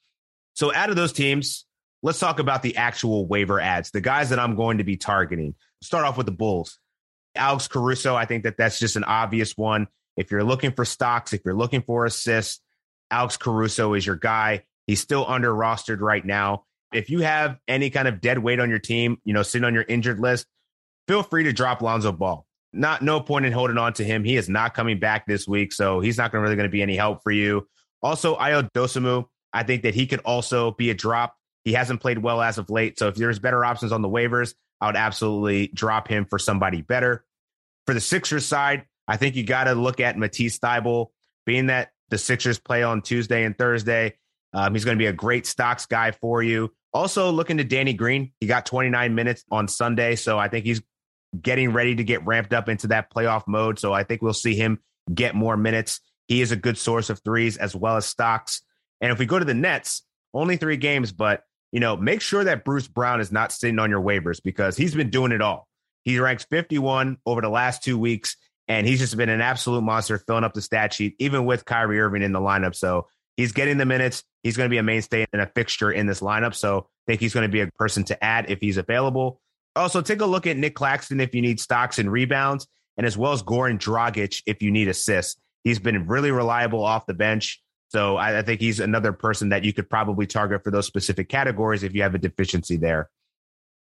So 0.56 0.74
out 0.74 0.90
of 0.90 0.96
those 0.96 1.14
teams, 1.14 1.66
let's 2.02 2.20
talk 2.20 2.40
about 2.40 2.64
the 2.64 2.78
actual 2.78 3.28
waiver 3.28 3.60
ads, 3.60 3.92
the 3.92 4.02
guys 4.02 4.30
that 4.30 4.40
I'm 4.40 4.56
going 4.56 4.80
to 4.80 4.84
be 4.84 4.98
targeting. 4.98 5.56
Start 5.82 6.06
off 6.06 6.18
with 6.18 6.26
the 6.26 6.32
Bulls. 6.32 6.80
Alex 7.36 7.68
Caruso, 7.68 8.16
I 8.16 8.26
think 8.26 8.44
that 8.44 8.58
that's 8.58 8.80
just 8.80 8.96
an 8.96 9.04
obvious 9.04 9.58
one. 9.58 9.88
If 10.18 10.30
you're 10.30 10.44
looking 10.44 10.72
for 10.72 10.86
stocks, 10.86 11.34
if 11.34 11.42
you're 11.46 11.56
looking 11.56 11.82
for 11.82 12.06
assists, 12.06 12.62
Alex 13.10 13.38
Caruso 13.38 13.94
is 13.94 14.06
your 14.06 14.16
guy. 14.16 14.64
He's 14.86 15.02
still 15.02 15.26
under 15.28 15.52
rostered 15.52 16.02
right 16.02 16.24
now. 16.24 16.66
If 16.94 17.10
you 17.10 17.22
have 17.22 17.58
any 17.68 17.90
kind 17.90 18.08
of 18.08 18.22
dead 18.22 18.38
weight 18.38 18.60
on 18.60 18.70
your 18.70 18.80
team, 18.80 19.18
you 19.24 19.34
know, 19.34 19.42
sitting 19.42 19.66
on 19.66 19.74
your 19.74 19.84
injured 19.84 20.20
list, 20.20 20.46
feel 21.08 21.24
free 21.24 21.44
to 21.44 21.54
drop 21.54 21.82
Lonzo 21.82 22.12
Ball. 22.12 22.46
Not 22.72 23.02
no 23.02 23.20
point 23.20 23.46
in 23.46 23.54
holding 23.54 23.78
on 23.78 23.94
to 23.94 24.04
him. 24.04 24.24
He 24.24 24.36
is 24.36 24.50
not 24.50 24.74
coming 24.74 25.00
back 25.00 25.28
this 25.28 25.48
week, 25.48 25.74
so 25.74 26.00
he's 26.00 26.18
not 26.18 26.34
really 26.34 26.56
going 26.56 26.68
to 26.68 26.72
be 26.72 26.82
any 26.82 26.96
help 26.96 27.22
for 27.22 27.32
you. 27.32 27.68
Also, 28.02 28.36
Ayo 28.38 28.70
Dosunmu, 28.74 29.26
I 29.54 29.64
think 29.64 29.84
that 29.84 29.94
he 29.94 30.08
could 30.08 30.22
also 30.22 30.72
be 30.72 30.90
a 30.90 30.94
drop. 30.94 31.36
He 31.64 31.74
hasn't 31.74 32.02
played 32.02 32.18
well 32.18 32.42
as 32.42 32.58
of 32.58 32.70
late, 32.70 32.98
so 32.98 33.08
if 33.08 33.16
there's 33.16 33.40
better 33.40 33.64
options 33.64 33.92
on 33.92 34.02
the 34.02 34.10
waivers, 34.10 34.56
I 34.82 34.88
would 34.88 34.96
absolutely 34.96 35.68
drop 35.68 36.08
him 36.08 36.26
for 36.26 36.40
somebody 36.40 36.82
better. 36.82 37.24
For 37.86 37.94
the 37.94 38.02
Sixers 38.02 38.46
side, 38.46 38.86
I 39.08 39.18
think 39.18 39.36
you 39.36 39.44
got 39.44 39.66
to 39.66 39.76
look 39.76 40.00
at 40.00 40.18
Matisse 40.18 40.60
Thybulle, 40.60 41.08
being 41.46 41.68
that 41.68 41.92
the 42.10 42.18
Sixers 42.18 42.60
play 42.60 42.84
on 42.84 43.02
Tuesday 43.02 43.44
and 43.44 43.58
Thursday. 43.58 44.18
Um, 44.54 44.74
he's 44.74 44.86
going 44.86 44.98
to 44.98 45.02
be 45.02 45.08
a 45.08 45.14
great 45.14 45.46
stocks 45.46 45.86
guy 45.86 46.12
for 46.12 46.44
you. 46.44 46.74
Also, 46.94 47.32
looking 47.32 47.58
to 47.58 47.64
Danny 47.64 47.94
Green. 47.94 48.32
He 48.40 48.48
got 48.48 48.66
29 48.66 49.16
minutes 49.16 49.44
on 49.50 49.68
Sunday, 49.68 50.16
so 50.16 50.38
I 50.38 50.48
think 50.48 50.66
he's 50.66 50.82
getting 51.40 51.74
ready 51.74 51.96
to 51.96 52.04
get 52.04 52.26
ramped 52.26 52.54
up 52.54 52.70
into 52.70 52.88
that 52.88 53.12
playoff 53.12 53.44
mode. 53.48 53.80
So 53.80 53.94
I 53.94 54.04
think 54.04 54.22
we'll 54.22 54.34
see 54.34 54.56
him 54.56 54.80
get 55.14 55.36
more 55.36 55.58
minutes. 55.58 56.00
He 56.28 56.42
is 56.42 56.52
a 56.52 56.56
good 56.56 56.78
source 56.78 57.10
of 57.10 57.20
threes 57.24 57.58
as 57.58 57.76
well 57.76 57.98
as 57.98 58.06
stocks. 58.06 58.62
And 59.02 59.12
if 59.12 59.20
we 59.20 59.26
go 59.26 59.40
to 59.40 59.46
the 59.46 59.54
Nets, 59.54 60.04
only 60.34 60.58
three 60.58 60.78
games, 60.78 61.12
but 61.12 61.44
you 61.72 61.80
know, 61.80 61.98
make 61.98 62.22
sure 62.22 62.44
that 62.44 62.64
Bruce 62.64 62.88
Brown 62.88 63.20
is 63.20 63.32
not 63.32 63.52
sitting 63.52 63.80
on 63.80 63.90
your 63.90 64.02
waivers 64.02 64.42
because 64.42 64.78
he's 64.78 64.94
been 64.94 65.10
doing 65.10 65.32
it 65.32 65.42
all. 65.42 65.68
He 66.04 66.20
ranks 66.20 66.46
51 66.46 67.18
over 67.26 67.42
the 67.42 67.50
last 67.50 67.84
two 67.84 67.98
weeks, 67.98 68.38
and 68.68 68.86
he's 68.86 69.00
just 69.00 69.18
been 69.18 69.30
an 69.30 69.42
absolute 69.42 69.82
monster 69.82 70.20
filling 70.20 70.44
up 70.44 70.54
the 70.54 70.62
stat 70.62 70.94
sheet, 70.94 71.16
even 71.18 71.46
with 71.46 71.66
Kyrie 71.66 72.00
Irving 72.00 72.22
in 72.22 72.32
the 72.32 72.40
lineup. 72.40 72.76
So 72.76 73.08
he's 73.38 73.54
getting 73.54 73.78
the 73.78 73.86
minutes. 73.86 74.24
He's 74.44 74.56
going 74.56 74.70
to 74.70 74.74
be 74.74 74.78
a 74.78 74.84
mainstay 74.84 75.26
and 75.34 75.42
a 75.42 75.48
fixture 75.48 75.92
in 75.92 76.06
this 76.06 76.20
lineup. 76.20 76.54
So 76.54 76.80
I 76.80 77.12
think 77.12 77.22
he's 77.22 77.34
going 77.34 77.48
to 77.48 77.52
be 77.52 77.62
a 77.62 77.68
person 77.68 78.04
to 78.06 78.24
add 78.24 78.52
if 78.52 78.60
he's 78.60 78.78
available. 78.78 79.42
Also, 79.76 80.02
take 80.02 80.22
a 80.22 80.26
look 80.26 80.46
at 80.46 80.58
Nick 80.58 80.76
Claxton 80.76 81.20
if 81.20 81.34
you 81.34 81.42
need 81.42 81.60
stocks 81.60 82.00
and 82.00 82.12
rebounds, 82.12 82.68
and 82.98 83.08
as 83.08 83.18
well 83.18 83.34
as 83.34 83.42
Goran 83.42 83.80
Dragic 83.80 84.42
if 84.46 84.62
you 84.62 84.72
need 84.72 84.88
assists. 84.88 85.40
He's 85.64 85.80
been 85.80 86.08
really 86.08 86.32
reliable 86.32 86.84
off 86.84 87.06
the 87.06 87.14
bench. 87.14 87.62
So 87.90 88.18
I, 88.18 88.40
I, 88.40 88.42
think 88.42 88.60
he's 88.60 88.80
another 88.80 89.14
person 89.14 89.50
that 89.50 89.64
you 89.64 89.72
could 89.72 89.90
probably 89.90 90.26
target 90.26 90.64
for 90.64 90.72
those 90.72 90.88
specific 90.88 91.30
categories 91.30 91.84
if 91.84 91.94
you 91.94 92.02
have 92.02 92.16
a 92.16 92.18
deficiency 92.18 92.76
there. 92.76 93.10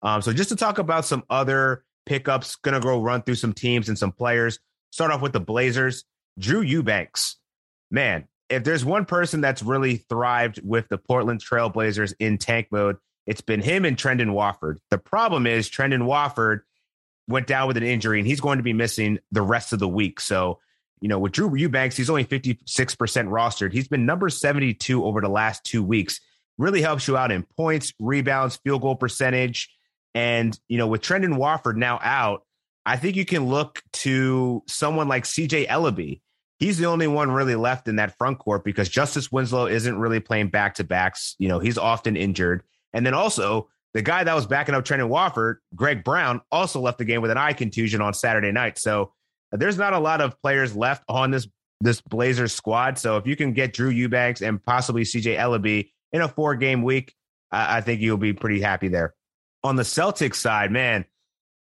Um, 0.02 0.20
so 0.20 0.32
just 0.32 0.50
to 0.50 0.56
talk 0.56 0.78
about 0.78 1.06
some 1.06 1.24
other 1.30 1.84
pickups, 2.04 2.56
gonna 2.56 2.80
go 2.80 3.00
run 3.00 3.22
through 3.22 3.36
some 3.36 3.52
teams 3.52 3.88
and 3.88 3.98
some 3.98 4.12
players. 4.12 4.58
Start 4.90 5.10
off 5.12 5.22
with 5.22 5.32
the 5.32 5.40
Blazers. 5.40 6.04
Drew 6.38 6.60
Eubanks, 6.60 7.36
man, 7.90 8.26
if 8.48 8.64
there's 8.64 8.84
one 8.84 9.06
person 9.06 9.40
that's 9.40 9.62
really 9.62 9.96
thrived 9.96 10.60
with 10.62 10.88
the 10.88 10.98
Portland 10.98 11.42
Trailblazers 11.42 12.14
in 12.18 12.38
tank 12.38 12.68
mode, 12.70 12.96
it's 13.26 13.40
been 13.40 13.60
him 13.60 13.84
and 13.84 13.96
Trendon 13.96 14.32
Watford. 14.32 14.80
The 14.90 14.98
problem 14.98 15.46
is 15.46 15.70
Trendon 15.70 16.04
Watford 16.04 16.62
went 17.28 17.46
down 17.46 17.68
with 17.68 17.76
an 17.76 17.82
injury 17.82 18.18
and 18.18 18.26
he's 18.26 18.40
going 18.40 18.58
to 18.58 18.64
be 18.64 18.72
missing 18.72 19.18
the 19.30 19.42
rest 19.42 19.72
of 19.72 19.78
the 19.78 19.88
week. 19.88 20.20
So, 20.20 20.58
you 21.00 21.08
know, 21.08 21.18
with 21.18 21.32
Drew 21.32 21.54
Eubanks, 21.54 21.96
he's 21.96 22.10
only 22.10 22.24
56% 22.24 22.58
rostered. 22.66 23.72
He's 23.72 23.88
been 23.88 24.06
number 24.06 24.28
72 24.28 25.04
over 25.04 25.20
the 25.20 25.28
last 25.28 25.64
two 25.64 25.82
weeks. 25.82 26.20
Really 26.58 26.82
helps 26.82 27.08
you 27.08 27.16
out 27.16 27.32
in 27.32 27.44
points, 27.56 27.92
rebounds, 27.98 28.56
field 28.56 28.82
goal 28.82 28.96
percentage. 28.96 29.70
And, 30.14 30.58
you 30.68 30.78
know, 30.78 30.86
with 30.86 31.00
Trendon 31.00 31.36
Watford 31.36 31.76
now 31.76 31.98
out, 32.02 32.42
I 32.84 32.96
think 32.96 33.16
you 33.16 33.24
can 33.24 33.46
look 33.46 33.82
to 33.94 34.62
someone 34.66 35.08
like 35.08 35.24
CJ 35.24 35.68
Elleby. 35.68 36.20
He's 36.58 36.78
the 36.78 36.86
only 36.86 37.06
one 37.06 37.30
really 37.30 37.54
left 37.54 37.88
in 37.88 37.96
that 37.96 38.16
front 38.18 38.38
court 38.38 38.64
because 38.64 38.88
Justice 38.88 39.32
Winslow 39.32 39.66
isn't 39.66 39.98
really 39.98 40.20
playing 40.20 40.48
back 40.48 40.74
to 40.74 40.84
backs. 40.84 41.34
You 41.38 41.48
know, 41.48 41.58
he's 41.58 41.78
often 41.78 42.16
injured. 42.16 42.62
And 42.92 43.04
then 43.04 43.14
also 43.14 43.68
the 43.94 44.02
guy 44.02 44.24
that 44.24 44.34
was 44.34 44.46
backing 44.46 44.74
up 44.74 44.84
Trendon 44.84 45.08
Watford, 45.08 45.58
Greg 45.74 46.04
Brown, 46.04 46.40
also 46.50 46.80
left 46.80 46.98
the 46.98 47.04
game 47.04 47.22
with 47.22 47.30
an 47.30 47.38
eye 47.38 47.52
contusion 47.52 48.00
on 48.00 48.14
Saturday 48.14 48.52
night. 48.52 48.78
So 48.78 49.12
uh, 49.52 49.56
there's 49.56 49.78
not 49.78 49.92
a 49.92 49.98
lot 49.98 50.20
of 50.20 50.40
players 50.40 50.74
left 50.74 51.04
on 51.08 51.30
this 51.30 51.46
this 51.80 52.00
Blazers 52.00 52.54
squad. 52.54 52.96
So 52.96 53.16
if 53.16 53.26
you 53.26 53.34
can 53.34 53.52
get 53.52 53.72
Drew 53.72 53.90
Eubanks 53.90 54.40
and 54.40 54.62
possibly 54.62 55.02
CJ 55.02 55.36
Elleby 55.36 55.90
in 56.12 56.20
a 56.20 56.28
four 56.28 56.54
game 56.54 56.82
week, 56.82 57.12
I, 57.50 57.78
I 57.78 57.80
think 57.80 58.00
you'll 58.00 58.16
be 58.18 58.32
pretty 58.32 58.60
happy 58.60 58.88
there. 58.88 59.14
On 59.64 59.76
the 59.76 59.82
Celtics 59.82 60.36
side, 60.36 60.70
man, 60.70 61.04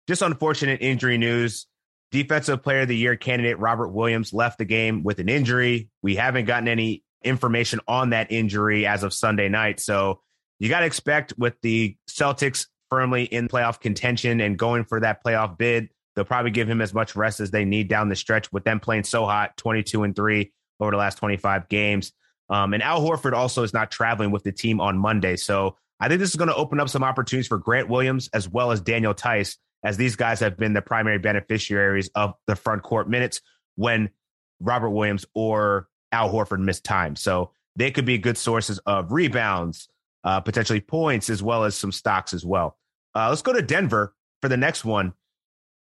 just 0.08 0.22
unfortunate 0.22 0.82
injury 0.82 1.18
news. 1.18 1.68
Defensive 2.12 2.62
Player 2.62 2.82
of 2.82 2.90
the 2.90 2.98
Year 2.98 3.16
candidate 3.16 3.58
Robert 3.58 3.90
Williams 3.90 4.34
left 4.34 4.58
the 4.58 4.66
game 4.66 5.04
with 5.04 5.20
an 5.20 5.30
injury. 5.30 5.90
We 6.02 6.16
haven't 6.16 6.46
gotten 6.46 6.68
any 6.68 7.04
information 7.24 7.80
on 7.88 8.10
that 8.10 8.32
injury 8.32 8.86
as 8.86 9.04
of 9.04 9.14
Sunday 9.14 9.48
night. 9.48 9.80
So 9.80 10.22
you 10.62 10.70
got 10.70 10.82
to 10.82 10.86
expect 10.86 11.34
with 11.40 11.60
the 11.62 11.98
Celtics 12.08 12.68
firmly 12.88 13.24
in 13.24 13.48
playoff 13.48 13.80
contention 13.80 14.40
and 14.40 14.60
going 14.60 14.84
for 14.84 15.00
that 15.00 15.24
playoff 15.26 15.58
bid, 15.58 15.90
they'll 16.16 16.24
probably 16.24 16.52
give 16.52 16.70
him 16.70 16.82
as 16.82 16.94
much 16.94 17.16
rest 17.16 17.40
as 17.40 17.50
they 17.50 17.66
need 17.66 17.88
down 17.88 18.10
the 18.10 18.16
stretch 18.16 18.52
with 18.54 18.64
them 18.64 18.80
playing 18.80 19.04
so 19.04 19.26
hot 19.26 19.58
22 19.58 20.04
and 20.04 20.16
3 20.16 20.52
over 20.80 20.92
the 20.92 20.98
last 20.98 21.18
25 21.18 21.68
games. 21.68 22.14
Um, 22.48 22.76
and 22.76 22.84
Al 22.84 23.02
Horford 23.02 23.34
also 23.34 23.64
is 23.64 23.74
not 23.74 23.90
traveling 23.90 24.30
with 24.30 24.44
the 24.44 24.52
team 24.52 24.80
on 24.80 25.00
Monday. 25.00 25.36
So 25.36 25.78
I 26.00 26.08
think 26.08 26.20
this 26.20 26.30
is 26.30 26.36
going 26.36 26.50
to 26.50 26.56
open 26.56 26.80
up 26.80 26.90
some 26.90 27.04
opportunities 27.04 27.48
for 27.48 27.58
Grant 27.58 27.90
Williams 27.90 28.30
as 28.32 28.48
well 28.48 28.72
as 28.72 28.82
Daniel 28.82 29.16
Theis, 29.16 29.58
as 29.84 29.98
these 29.98 30.16
guys 30.16 30.42
have 30.42 30.58
been 30.58 30.74
the 30.74 30.82
primary 30.84 31.18
beneficiaries 31.18 32.12
of 32.14 32.36
the 32.46 32.56
front 32.56 32.84
court 32.84 33.10
minutes 33.10 33.42
when 33.78 34.12
Robert 34.60 34.92
Williams 34.92 35.26
or 35.34 35.88
Al 36.12 36.32
Horford 36.32 36.60
missed 36.60 36.84
time. 36.84 37.16
So 37.16 37.52
they 37.76 37.90
could 37.90 38.06
be 38.06 38.20
good 38.20 38.38
sources 38.38 38.78
of 38.86 39.12
rebounds, 39.12 39.88
uh, 40.24 40.40
potentially 40.40 40.82
points 40.82 41.30
as 41.30 41.42
well 41.42 41.64
as 41.64 41.76
some 41.76 41.92
stocks 41.92 42.34
as 42.34 42.46
well. 42.46 42.78
Uh, 43.16 43.30
let's 43.30 43.42
go 43.42 43.54
to 43.54 43.62
Denver 43.62 44.14
for 44.42 44.50
the 44.50 44.58
next 44.58 44.86
one. 44.86 45.14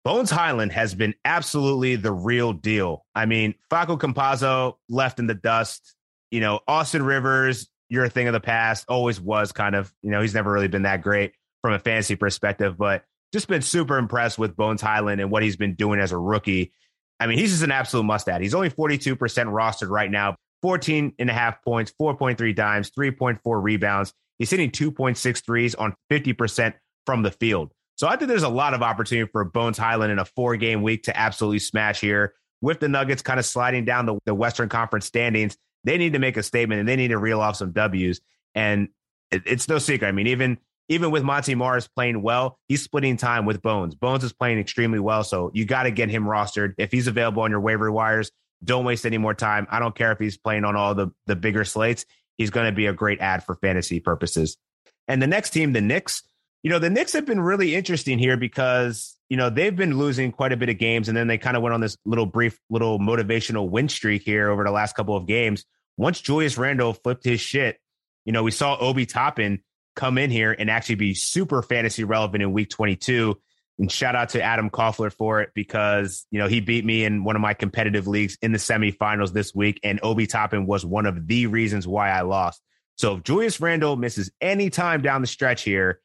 Bones 0.03 0.29
Hyland 0.29 0.71
has 0.71 0.93
been 0.93 1.15
absolutely 1.25 1.95
the 1.95 2.11
real 2.11 2.53
deal. 2.53 3.05
I 3.15 3.25
mean, 3.25 3.55
Facu 3.71 3.99
Campazzo 3.99 4.75
left 4.87 5.17
in 5.17 5.25
the 5.25 5.33
dust. 5.33 5.95
You 6.29 6.41
know, 6.41 6.59
Austin 6.67 7.01
Rivers, 7.03 7.67
you're 7.89 8.05
a 8.05 8.09
thing 8.09 8.27
of 8.27 8.33
the 8.33 8.39
past, 8.39 8.85
always 8.87 9.19
was 9.19 9.51
kind 9.51 9.75
of, 9.75 9.91
you 10.03 10.11
know, 10.11 10.21
he's 10.21 10.35
never 10.35 10.51
really 10.51 10.67
been 10.67 10.83
that 10.83 11.01
great 11.01 11.33
from 11.61 11.73
a 11.73 11.79
fantasy 11.79 12.15
perspective, 12.15 12.77
but 12.77 13.03
just 13.33 13.47
been 13.47 13.63
super 13.63 13.97
impressed 13.97 14.37
with 14.37 14.55
Bones 14.55 14.81
Hyland 14.81 15.21
and 15.21 15.31
what 15.31 15.41
he's 15.41 15.57
been 15.57 15.73
doing 15.73 15.99
as 15.99 16.11
a 16.11 16.17
rookie. 16.17 16.71
I 17.19 17.27
mean, 17.27 17.39
he's 17.39 17.51
just 17.51 17.63
an 17.63 17.71
absolute 17.71 18.03
must 18.03 18.29
add. 18.29 18.41
He's 18.41 18.53
only 18.53 18.69
42% 18.69 19.17
rostered 19.17 19.89
right 19.89 20.11
now, 20.11 20.35
14 20.61 21.13
and 21.17 21.29
a 21.29 21.33
half 21.33 21.63
points, 21.63 21.91
4.3 21.99 22.55
dimes, 22.55 22.91
3.4 22.91 23.39
rebounds. 23.43 24.13
He's 24.37 24.49
hitting 24.49 24.71
2.6 24.71 25.45
threes 25.45 25.75
on 25.75 25.95
50% 26.11 26.73
from 27.05 27.23
the 27.23 27.31
field. 27.31 27.71
So 27.95 28.07
I 28.07 28.17
think 28.17 28.27
there's 28.27 28.43
a 28.43 28.49
lot 28.49 28.73
of 28.73 28.81
opportunity 28.81 29.29
for 29.31 29.45
Bones 29.45 29.77
Hyland 29.77 30.11
in 30.11 30.19
a 30.19 30.25
four 30.25 30.57
game 30.57 30.81
week 30.81 31.03
to 31.03 31.17
absolutely 31.17 31.59
smash 31.59 32.01
here. 32.01 32.33
With 32.61 32.79
the 32.79 32.89
Nuggets 32.89 33.21
kind 33.21 33.39
of 33.39 33.45
sliding 33.45 33.85
down 33.85 34.05
the, 34.05 34.17
the 34.25 34.33
Western 34.33 34.69
Conference 34.69 35.05
standings, 35.05 35.55
they 35.83 35.97
need 35.97 36.13
to 36.13 36.19
make 36.19 36.35
a 36.35 36.43
statement 36.43 36.79
and 36.79 36.89
they 36.89 36.95
need 36.95 37.09
to 37.09 37.17
reel 37.17 37.39
off 37.39 37.55
some 37.55 37.71
W's. 37.71 38.19
And 38.53 38.89
it, 39.31 39.43
it's 39.45 39.69
no 39.69 39.77
secret. 39.77 40.07
I 40.07 40.11
mean, 40.11 40.27
even 40.27 40.57
even 40.87 41.09
with 41.09 41.23
Monte 41.23 41.55
Morris 41.55 41.87
playing 41.87 42.21
well, 42.21 42.59
he's 42.67 42.83
splitting 42.83 43.17
time 43.17 43.45
with 43.45 43.61
Bones. 43.61 43.95
Bones 43.95 44.23
is 44.23 44.33
playing 44.33 44.59
extremely 44.59 44.99
well, 44.99 45.23
so 45.23 45.49
you 45.53 45.65
got 45.65 45.83
to 45.83 45.91
get 45.91 46.09
him 46.09 46.25
rostered. 46.25 46.73
If 46.77 46.91
he's 46.91 47.07
available 47.07 47.41
on 47.41 47.49
your 47.49 47.59
waiver 47.59 47.91
wires, 47.91 48.31
don't 48.63 48.85
waste 48.85 49.05
any 49.05 49.17
more 49.17 49.33
time. 49.33 49.67
I 49.71 49.79
don't 49.79 49.95
care 49.95 50.11
if 50.11 50.19
he's 50.19 50.37
playing 50.37 50.63
on 50.63 50.75
all 50.75 50.93
the 50.93 51.09
the 51.27 51.35
bigger 51.35 51.65
slates 51.65 52.05
he's 52.37 52.49
going 52.49 52.65
to 52.67 52.75
be 52.75 52.85
a 52.85 52.93
great 52.93 53.19
ad 53.19 53.43
for 53.43 53.55
fantasy 53.55 53.99
purposes. 53.99 54.57
And 55.07 55.21
the 55.21 55.27
next 55.27 55.51
team, 55.51 55.73
the 55.73 55.81
Knicks, 55.81 56.23
you 56.63 56.69
know, 56.69 56.79
the 56.79 56.89
Knicks 56.89 57.13
have 57.13 57.25
been 57.25 57.39
really 57.39 57.75
interesting 57.75 58.17
here 58.17 58.37
because, 58.37 59.15
you 59.29 59.37
know, 59.37 59.49
they've 59.49 59.75
been 59.75 59.97
losing 59.97 60.31
quite 60.31 60.51
a 60.51 60.57
bit 60.57 60.69
of 60.69 60.77
games 60.77 61.07
and 61.07 61.15
then 61.15 61.27
they 61.27 61.37
kind 61.37 61.55
of 61.55 61.63
went 61.63 61.73
on 61.73 61.81
this 61.81 61.97
little 62.05 62.25
brief, 62.25 62.59
little 62.69 62.99
motivational 62.99 63.69
win 63.69 63.87
streak 63.87 64.23
here 64.23 64.49
over 64.49 64.63
the 64.63 64.71
last 64.71 64.95
couple 64.95 65.15
of 65.15 65.27
games. 65.27 65.63
Once 65.97 66.19
Julius 66.21 66.57
Randle 66.57 66.93
flipped 66.93 67.23
his 67.23 67.39
shit, 67.39 67.77
you 68.25 68.33
know, 68.33 68.43
we 68.43 68.51
saw 68.51 68.77
Obi 68.79 69.05
Toppin 69.05 69.61
come 69.95 70.17
in 70.17 70.31
here 70.31 70.55
and 70.57 70.69
actually 70.69 70.95
be 70.95 71.13
super 71.13 71.61
fantasy 71.61 72.03
relevant 72.03 72.43
in 72.43 72.51
week 72.51 72.69
22. 72.69 73.39
And 73.77 73.91
shout 73.91 74.15
out 74.15 74.29
to 74.29 74.41
Adam 74.41 74.69
Koffler 74.69 75.11
for 75.11 75.41
it 75.41 75.49
because, 75.53 76.25
you 76.31 76.39
know, 76.39 76.47
he 76.47 76.61
beat 76.61 76.85
me 76.85 77.03
in 77.03 77.25
one 77.25 77.35
of 77.35 77.41
my 77.41 77.53
competitive 77.53 78.07
leagues 78.07 78.37
in 78.41 78.53
the 78.53 78.57
semifinals 78.57 79.33
this 79.33 79.53
week. 79.53 79.81
And 79.83 79.99
Obi 80.01 80.27
Toppin 80.27 80.65
was 80.65 80.85
one 80.85 81.05
of 81.05 81.27
the 81.27 81.47
reasons 81.47 81.85
why 81.85 82.09
I 82.09 82.21
lost. 82.21 82.61
So 82.97 83.17
if 83.17 83.23
Julius 83.23 83.59
Randle 83.59 83.97
misses 83.97 84.31
any 84.39 84.69
time 84.69 85.01
down 85.01 85.19
the 85.19 85.27
stretch 85.27 85.63
here, 85.63 85.99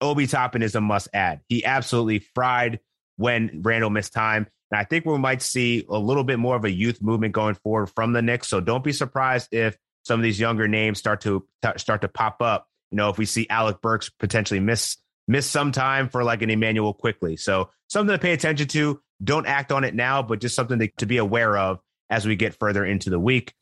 Obi 0.00 0.26
Toppin 0.26 0.62
is 0.62 0.74
a 0.74 0.80
must 0.80 1.08
add. 1.12 1.40
He 1.48 1.64
absolutely 1.64 2.20
fried 2.34 2.80
when 3.16 3.60
Randle 3.62 3.90
missed 3.90 4.14
time. 4.14 4.46
And 4.70 4.80
I 4.80 4.84
think 4.84 5.04
we 5.04 5.18
might 5.18 5.42
see 5.42 5.84
a 5.88 5.98
little 5.98 6.24
bit 6.24 6.38
more 6.38 6.56
of 6.56 6.64
a 6.64 6.70
youth 6.70 7.02
movement 7.02 7.34
going 7.34 7.56
forward 7.56 7.88
from 7.88 8.14
the 8.14 8.22
Knicks. 8.22 8.48
So 8.48 8.60
don't 8.60 8.82
be 8.82 8.92
surprised 8.92 9.52
if 9.52 9.76
some 10.04 10.18
of 10.18 10.24
these 10.24 10.40
younger 10.40 10.66
names 10.66 10.98
start 10.98 11.20
to 11.22 11.46
start 11.76 12.00
to 12.00 12.08
pop 12.08 12.40
up. 12.40 12.66
You 12.90 12.96
know, 12.96 13.10
if 13.10 13.18
we 13.18 13.26
see 13.26 13.46
Alec 13.48 13.82
Burks 13.82 14.08
potentially 14.08 14.60
miss 14.60 14.96
miss 15.28 15.48
some 15.48 15.72
time 15.72 16.08
for 16.08 16.24
like 16.24 16.42
an 16.42 16.50
Immanuel 16.50 16.94
Quickley. 16.94 17.36
So 17.36 17.70
something 17.88 18.14
to 18.14 18.18
pay 18.18 18.32
attention 18.32 18.68
to. 18.68 19.00
Don't 19.22 19.46
act 19.46 19.70
on 19.70 19.84
it 19.84 19.94
now, 19.94 20.22
but 20.22 20.40
just 20.40 20.56
something 20.56 20.78
to, 20.80 20.88
to 20.98 21.06
be 21.06 21.18
aware 21.18 21.56
of 21.56 21.78
as 22.10 22.26
we 22.26 22.36
get 22.36 22.58
further 22.58 22.84
into 22.84 23.08
the 23.08 23.20
week. 23.20 23.54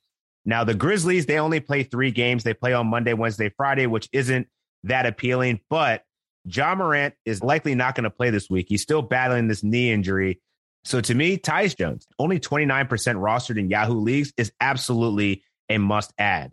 Now, 0.45 0.65
the 0.65 0.75
Grizzlies, 0.75 1.27
they 1.27 1.39
only 1.39 1.61
play 1.61 1.83
three 1.83 2.11
games. 2.11 2.45
They 2.45 2.55
play 2.55 2.73
on 2.73 2.87
Monday, 2.87 3.13
Wednesday, 3.13 3.53
Friday, 3.57 3.87
which 3.87 4.09
isn't 4.13 4.49
that 4.85 5.05
appealing. 5.07 5.61
But 5.69 6.03
Ja 6.45 6.75
Morant 6.75 7.15
is 7.25 7.43
likely 7.43 7.75
not 7.75 7.95
going 7.95 8.05
to 8.05 8.11
play 8.11 8.31
this 8.31 8.49
week. 8.49 8.67
He's 8.69 8.83
still 8.83 9.03
battling 9.03 9.49
this 9.49 9.63
knee 9.63 9.93
injury. 9.93 10.41
So 10.85 11.01
to 11.03 11.15
me, 11.15 11.37
Tyus 11.37 11.77
Jones, 11.77 12.07
only 12.19 12.41
29% 12.41 12.89
rostered 12.89 13.59
in 13.59 13.69
Yahoo 13.69 14.01
leagues, 14.01 14.33
is 14.39 14.51
absolutely 14.61 15.45
a 15.69 15.77
must 15.79 16.13
add. 16.19 16.53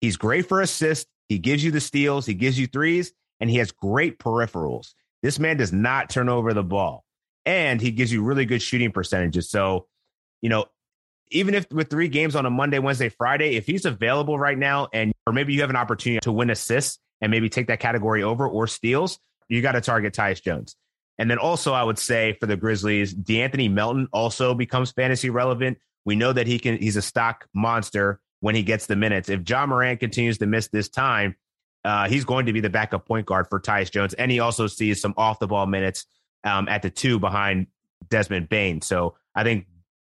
He's 0.00 0.16
great 0.16 0.48
for 0.48 0.60
assists. 0.60 1.06
He 1.28 1.38
gives 1.38 1.62
you 1.62 1.70
the 1.70 1.80
steals, 1.80 2.26
he 2.26 2.34
gives 2.34 2.58
you 2.58 2.66
threes, 2.66 3.12
and 3.42 3.50
he 3.50 3.58
has 3.58 3.72
great 3.72 4.20
peripherals. 4.20 4.94
This 5.20 5.40
man 5.40 5.56
does 5.56 5.72
not 5.72 6.08
turn 6.08 6.28
over 6.28 6.54
the 6.54 6.62
ball, 6.62 7.04
and 7.44 7.80
he 7.80 7.90
gives 7.90 8.12
you 8.12 8.22
really 8.22 8.46
good 8.46 8.62
shooting 8.62 8.92
percentages. 8.92 9.50
So, 9.50 9.88
you 10.40 10.48
know, 10.48 10.66
even 11.32 11.54
if 11.54 11.70
with 11.72 11.90
three 11.90 12.06
games 12.06 12.36
on 12.36 12.46
a 12.46 12.50
Monday, 12.50 12.78
Wednesday, 12.78 13.08
Friday, 13.08 13.56
if 13.56 13.66
he's 13.66 13.84
available 13.84 14.38
right 14.38 14.56
now, 14.56 14.86
and 14.92 15.12
or 15.26 15.32
maybe 15.32 15.54
you 15.54 15.60
have 15.62 15.70
an 15.70 15.76
opportunity 15.76 16.20
to 16.20 16.30
win 16.30 16.50
assists 16.50 17.00
and 17.20 17.32
maybe 17.32 17.48
take 17.48 17.66
that 17.66 17.80
category 17.80 18.22
over 18.22 18.46
or 18.46 18.68
steals, 18.68 19.18
you 19.48 19.60
got 19.60 19.72
to 19.72 19.80
target 19.80 20.14
Tyus 20.14 20.40
Jones. 20.40 20.76
And 21.18 21.28
then 21.28 21.38
also, 21.38 21.72
I 21.72 21.82
would 21.82 21.98
say 21.98 22.36
for 22.38 22.46
the 22.46 22.56
Grizzlies, 22.56 23.12
De'Anthony 23.12 23.70
Melton 23.70 24.06
also 24.12 24.54
becomes 24.54 24.92
fantasy 24.92 25.30
relevant. 25.30 25.78
We 26.04 26.14
know 26.14 26.32
that 26.32 26.46
he 26.46 26.60
can; 26.60 26.78
he's 26.78 26.96
a 26.96 27.02
stock 27.02 27.48
monster 27.52 28.20
when 28.38 28.54
he 28.54 28.62
gets 28.62 28.86
the 28.86 28.94
minutes. 28.94 29.28
If 29.28 29.48
Ja 29.48 29.66
Morant 29.66 29.98
continues 29.98 30.38
to 30.38 30.46
miss 30.46 30.68
this 30.68 30.88
time, 30.88 31.34
uh, 31.84 32.08
he's 32.08 32.24
going 32.24 32.46
to 32.46 32.52
be 32.52 32.60
the 32.60 32.70
backup 32.70 33.06
point 33.06 33.26
guard 33.26 33.48
for 33.48 33.60
Tyus 33.60 33.90
Jones, 33.90 34.14
and 34.14 34.30
he 34.30 34.40
also 34.40 34.66
sees 34.66 35.00
some 35.00 35.14
off 35.16 35.38
the 35.38 35.46
ball 35.46 35.66
minutes 35.66 36.06
um, 36.44 36.68
at 36.68 36.82
the 36.82 36.90
two 36.90 37.18
behind 37.18 37.66
Desmond 38.08 38.48
Bane. 38.48 38.80
So 38.82 39.16
I 39.34 39.42
think 39.42 39.66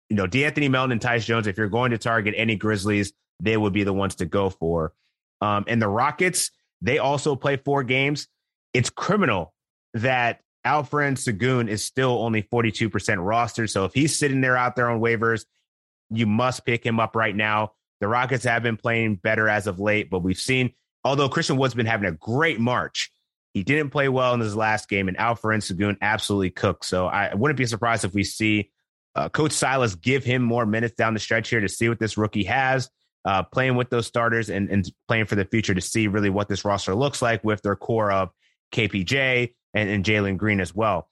you 0.09 0.15
know 0.15 0.27
De'Anthony 0.27 0.69
Melton 0.69 0.91
and 0.91 1.01
Tyus 1.01 1.25
Jones. 1.25 1.47
If 1.47 1.57
you're 1.57 1.69
going 1.69 1.91
to 1.91 1.97
target 1.97 2.33
any 2.37 2.55
Grizzlies, 2.55 3.13
they 3.39 3.57
would 3.57 3.73
be 3.73 3.83
the 3.83 3.93
ones 3.93 4.15
to 4.15 4.25
go 4.25 4.49
for. 4.49 4.93
Um, 5.41 5.65
and 5.67 5.81
the 5.81 5.87
Rockets, 5.87 6.51
they 6.81 6.99
also 6.99 7.35
play 7.35 7.57
four 7.57 7.83
games. 7.83 8.27
It's 8.73 8.89
criminal 8.89 9.53
that 9.93 10.41
Alperen 10.65 11.17
Sengun 11.17 11.67
is 11.67 11.83
still 11.83 12.23
only 12.23 12.43
42% 12.43 12.89
rostered. 12.89 13.69
So 13.69 13.85
if 13.85 13.93
he's 13.93 14.17
sitting 14.17 14.41
there 14.41 14.55
out 14.55 14.75
there 14.75 14.89
on 14.89 14.99
waivers, 14.99 15.45
you 16.11 16.27
must 16.27 16.65
pick 16.65 16.85
him 16.85 16.99
up 16.99 17.15
right 17.15 17.35
now. 17.35 17.73
The 17.99 18.07
Rockets 18.07 18.43
have 18.45 18.63
been 18.63 18.77
playing 18.77 19.15
better 19.15 19.47
as 19.47 19.67
of 19.67 19.79
late, 19.79 20.09
but 20.09 20.19
we've 20.19 20.37
seen 20.37 20.73
although 21.03 21.29
Christian 21.29 21.57
Wood's 21.57 21.73
been 21.73 21.85
having 21.85 22.07
a 22.07 22.13
great 22.13 22.59
March, 22.59 23.11
he 23.53 23.63
didn't 23.63 23.89
play 23.89 24.07
well 24.07 24.33
in 24.33 24.39
his 24.39 24.55
last 24.55 24.87
game, 24.87 25.07
and 25.07 25.17
Alperen 25.17 25.59
Sengun 25.59 25.97
absolutely 26.01 26.51
cooked. 26.51 26.85
So 26.85 27.07
I 27.07 27.33
wouldn't 27.35 27.57
be 27.57 27.65
surprised 27.65 28.05
if 28.05 28.13
we 28.13 28.23
see 28.23 28.71
uh, 29.15 29.29
Coach 29.29 29.51
Silas 29.51 29.95
give 29.95 30.23
him 30.23 30.41
more 30.41 30.65
minutes 30.65 30.95
down 30.95 31.13
the 31.13 31.19
stretch 31.19 31.49
here 31.49 31.59
to 31.59 31.67
see 31.67 31.89
what 31.89 31.99
this 31.99 32.17
rookie 32.17 32.45
has, 32.45 32.89
uh, 33.25 33.43
playing 33.43 33.75
with 33.75 33.89
those 33.89 34.07
starters 34.07 34.49
and, 34.49 34.69
and 34.69 34.89
playing 35.07 35.25
for 35.25 35.35
the 35.35 35.45
future 35.45 35.73
to 35.73 35.81
see 35.81 36.07
really 36.07 36.29
what 36.29 36.47
this 36.47 36.63
roster 36.63 36.95
looks 36.95 37.21
like 37.21 37.43
with 37.43 37.61
their 37.61 37.75
core 37.75 38.11
of 38.11 38.29
KPJ 38.73 39.53
and, 39.73 39.89
and 39.89 40.05
Jalen 40.05 40.37
Green 40.37 40.61
as 40.61 40.73
well. 40.73 41.09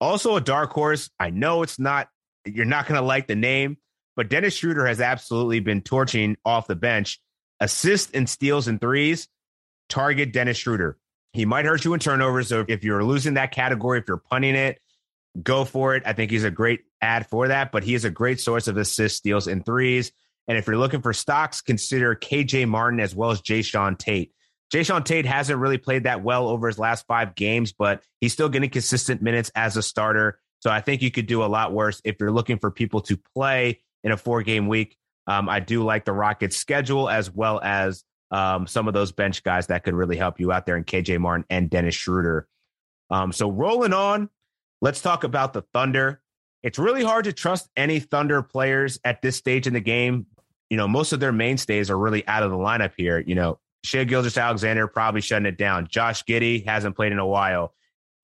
Also, 0.00 0.36
a 0.36 0.40
dark 0.40 0.72
horse. 0.72 1.10
I 1.18 1.30
know 1.30 1.62
it's 1.62 1.78
not, 1.78 2.08
you're 2.46 2.64
not 2.64 2.86
going 2.86 3.00
to 3.00 3.06
like 3.06 3.26
the 3.26 3.36
name, 3.36 3.76
but 4.14 4.28
Dennis 4.30 4.54
Schroeder 4.54 4.86
has 4.86 5.00
absolutely 5.00 5.60
been 5.60 5.82
torching 5.82 6.36
off 6.44 6.66
the 6.66 6.76
bench 6.76 7.20
assists 7.60 8.12
and 8.12 8.28
steals 8.28 8.68
and 8.68 8.80
threes, 8.80 9.28
target 9.88 10.32
Dennis 10.32 10.56
Schroeder. 10.56 10.98
He 11.32 11.44
might 11.44 11.66
hurt 11.66 11.84
you 11.84 11.92
in 11.94 12.00
turnovers. 12.00 12.48
So 12.48 12.64
if 12.66 12.82
you're 12.82 13.04
losing 13.04 13.34
that 13.34 13.52
category, 13.52 13.98
if 13.98 14.04
you're 14.08 14.16
punting 14.16 14.54
it, 14.54 14.80
go 15.42 15.64
for 15.64 15.94
it. 15.94 16.02
I 16.06 16.12
think 16.12 16.30
he's 16.30 16.44
a 16.44 16.50
great 16.50 16.80
ad 17.00 17.26
for 17.26 17.48
that, 17.48 17.72
but 17.72 17.84
he 17.84 17.94
is 17.94 18.04
a 18.04 18.10
great 18.10 18.40
source 18.40 18.68
of 18.68 18.76
assists, 18.76 19.18
steals, 19.18 19.46
and 19.46 19.64
threes. 19.64 20.12
And 20.48 20.56
if 20.56 20.66
you're 20.66 20.78
looking 20.78 21.02
for 21.02 21.12
stocks, 21.12 21.60
consider 21.60 22.14
KJ 22.14 22.68
Martin 22.68 23.00
as 23.00 23.14
well 23.14 23.30
as 23.30 23.42
Jae'Sean 23.42 23.98
Tate. 23.98 24.32
Jae'Sean 24.72 25.04
Tate 25.04 25.26
hasn't 25.26 25.58
really 25.58 25.78
played 25.78 26.04
that 26.04 26.22
well 26.22 26.48
over 26.48 26.66
his 26.66 26.78
last 26.78 27.06
five 27.06 27.34
games, 27.34 27.72
but 27.72 28.02
he's 28.20 28.32
still 28.32 28.48
getting 28.48 28.70
consistent 28.70 29.22
minutes 29.22 29.50
as 29.54 29.76
a 29.76 29.82
starter. 29.82 30.40
So 30.60 30.70
I 30.70 30.80
think 30.80 31.02
you 31.02 31.10
could 31.10 31.26
do 31.26 31.44
a 31.44 31.46
lot 31.46 31.72
worse 31.72 32.00
if 32.04 32.16
you're 32.18 32.32
looking 32.32 32.58
for 32.58 32.70
people 32.70 33.00
to 33.02 33.16
play 33.34 33.80
in 34.02 34.12
a 34.12 34.16
four 34.16 34.42
game 34.42 34.68
week. 34.68 34.96
Um, 35.26 35.48
I 35.48 35.60
do 35.60 35.84
like 35.84 36.04
the 36.04 36.12
Rockets' 36.12 36.56
schedule 36.56 37.08
as 37.08 37.30
well 37.30 37.60
as 37.62 38.04
um, 38.30 38.66
some 38.66 38.88
of 38.88 38.94
those 38.94 39.12
bench 39.12 39.42
guys 39.42 39.68
that 39.68 39.84
could 39.84 39.94
really 39.94 40.16
help 40.16 40.40
you 40.40 40.52
out 40.52 40.66
there 40.66 40.76
in 40.76 40.84
KJ 40.84 41.18
Martin 41.18 41.44
and 41.50 41.70
Dennis 41.70 41.94
Schroeder. 41.94 42.48
Um, 43.10 43.32
so 43.32 43.50
rolling 43.50 43.92
on, 43.92 44.28
let's 44.80 45.00
talk 45.00 45.24
about 45.24 45.52
the 45.52 45.62
Thunder. 45.72 46.20
It's 46.62 46.78
really 46.78 47.04
hard 47.04 47.24
to 47.26 47.32
trust 47.32 47.68
any 47.76 48.00
Thunder 48.00 48.42
players 48.42 48.98
at 49.04 49.22
this 49.22 49.36
stage 49.36 49.66
in 49.66 49.72
the 49.72 49.80
game. 49.80 50.26
You 50.70 50.76
know, 50.76 50.88
most 50.88 51.12
of 51.12 51.20
their 51.20 51.32
mainstays 51.32 51.90
are 51.90 51.98
really 51.98 52.26
out 52.26 52.42
of 52.42 52.50
the 52.50 52.56
lineup 52.56 52.92
here. 52.96 53.22
You 53.24 53.36
know, 53.36 53.60
Shai 53.84 54.04
Gilgeous-Alexander 54.04 54.88
probably 54.88 55.20
shutting 55.20 55.46
it 55.46 55.58
down. 55.58 55.86
Josh 55.88 56.24
Giddey 56.24 56.66
hasn't 56.66 56.96
played 56.96 57.12
in 57.12 57.18
a 57.18 57.26
while. 57.26 57.72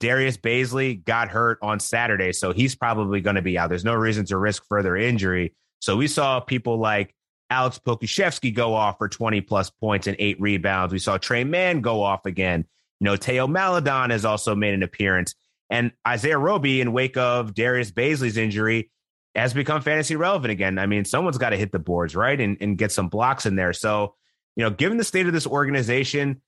Darius 0.01 0.37
Bazley 0.37 1.05
got 1.05 1.29
hurt 1.29 1.59
on 1.63 1.79
Saturday, 1.79 2.33
so 2.33 2.53
he's 2.53 2.75
probably 2.75 3.21
going 3.21 3.37
to 3.37 3.43
be 3.43 3.57
out. 3.57 3.69
There's 3.69 3.85
no 3.85 3.95
reason 3.95 4.25
to 4.27 4.37
risk 4.37 4.65
further 4.69 4.97
injury. 4.97 5.55
So 5.83 5.97
we 5.97 6.07
saw 6.07 6.39
people 6.39 6.79
like 6.79 7.13
Alex 7.51 7.81
Pokusevski 7.85 8.55
go 8.55 8.73
off 8.73 8.99
for 8.99 9.09
20 9.09 9.41
plus 9.41 9.69
points 9.69 10.07
and 10.07 10.15
eight 10.21 10.41
rebounds. 10.41 10.93
We 10.93 11.01
saw 11.01 11.19
Tre 11.19 11.43
Mann 11.43 11.81
go 11.81 12.05
off 12.05 12.25
again. 12.25 12.67
You 13.01 13.07
know, 13.07 13.17
Teo 13.17 13.49
Maledon 13.49 14.11
has 14.11 14.25
also 14.25 14.55
made 14.55 14.75
an 14.75 14.85
appearance. 14.85 15.35
And 15.71 15.91
Isaiah 16.07 16.39
Roby, 16.39 16.81
in 16.81 16.93
wake 16.93 17.17
of 17.17 17.53
Darius 17.53 17.91
Bazley's 17.91 18.37
injury, 18.37 18.93
has 19.35 19.55
become 19.55 19.83
fantasy 19.83 20.15
relevant 20.15 20.53
again. 20.53 20.79
I 20.79 20.87
mean, 20.87 21.05
someone's 21.05 21.37
got 21.37 21.51
to 21.51 21.57
hit 21.57 21.73
the 21.73 21.81
boards, 21.81 22.15
right? 22.15 22.41
And, 22.41 22.59
and 22.61 22.79
get 22.79 22.93
some 22.93 23.09
blocks 23.09 23.45
in 23.45 23.57
there. 23.57 23.73
So, 23.73 24.15
you 24.55 24.63
know, 24.63 24.71
given 24.71 24.99
the 24.99 25.05
state 25.05 25.27
of 25.27 25.33
this 25.33 25.49
organization, 25.49 26.43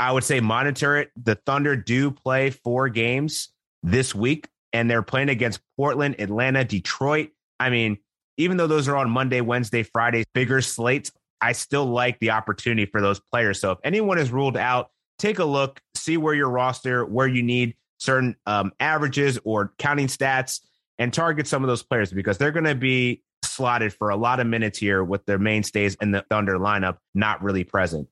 I 0.00 0.10
would 0.10 0.24
say 0.24 0.40
monitor 0.40 0.96
it. 0.96 1.12
The 1.16 1.36
Thunder 1.36 1.76
do 1.76 2.10
play 2.10 2.50
four 2.50 2.88
games 2.88 3.50
this 3.84 4.16
week, 4.16 4.48
and 4.72 4.90
they're 4.90 5.02
playing 5.02 5.28
against 5.28 5.60
Portland, 5.76 6.16
Atlanta, 6.18 6.64
Detroit. 6.64 7.30
I 7.60 7.70
mean, 7.70 7.98
even 8.36 8.56
though 8.56 8.66
those 8.66 8.88
are 8.88 8.96
on 8.96 9.10
Monday, 9.10 9.40
Wednesday, 9.40 9.82
Friday, 9.82 10.24
bigger 10.34 10.60
slates, 10.60 11.12
I 11.40 11.52
still 11.52 11.86
like 11.86 12.18
the 12.20 12.30
opportunity 12.30 12.86
for 12.86 13.00
those 13.00 13.20
players. 13.20 13.60
So 13.60 13.72
if 13.72 13.78
anyone 13.84 14.18
is 14.18 14.30
ruled 14.30 14.56
out, 14.56 14.90
take 15.18 15.38
a 15.38 15.44
look, 15.44 15.80
see 15.94 16.16
where 16.16 16.34
your 16.34 16.48
roster, 16.48 17.04
where 17.04 17.26
you 17.26 17.42
need 17.42 17.76
certain 17.98 18.36
um, 18.46 18.72
averages 18.80 19.38
or 19.44 19.72
counting 19.78 20.06
stats, 20.06 20.60
and 20.98 21.12
target 21.12 21.46
some 21.46 21.62
of 21.62 21.68
those 21.68 21.82
players 21.82 22.12
because 22.12 22.38
they're 22.38 22.52
going 22.52 22.64
to 22.64 22.74
be 22.74 23.22
slotted 23.42 23.92
for 23.92 24.10
a 24.10 24.16
lot 24.16 24.40
of 24.40 24.46
minutes 24.46 24.78
here 24.78 25.02
with 25.02 25.24
their 25.26 25.38
mainstays 25.38 25.96
in 26.00 26.12
the 26.12 26.24
Thunder 26.30 26.58
lineup 26.58 26.98
not 27.14 27.42
really 27.42 27.64
present. 27.64 28.08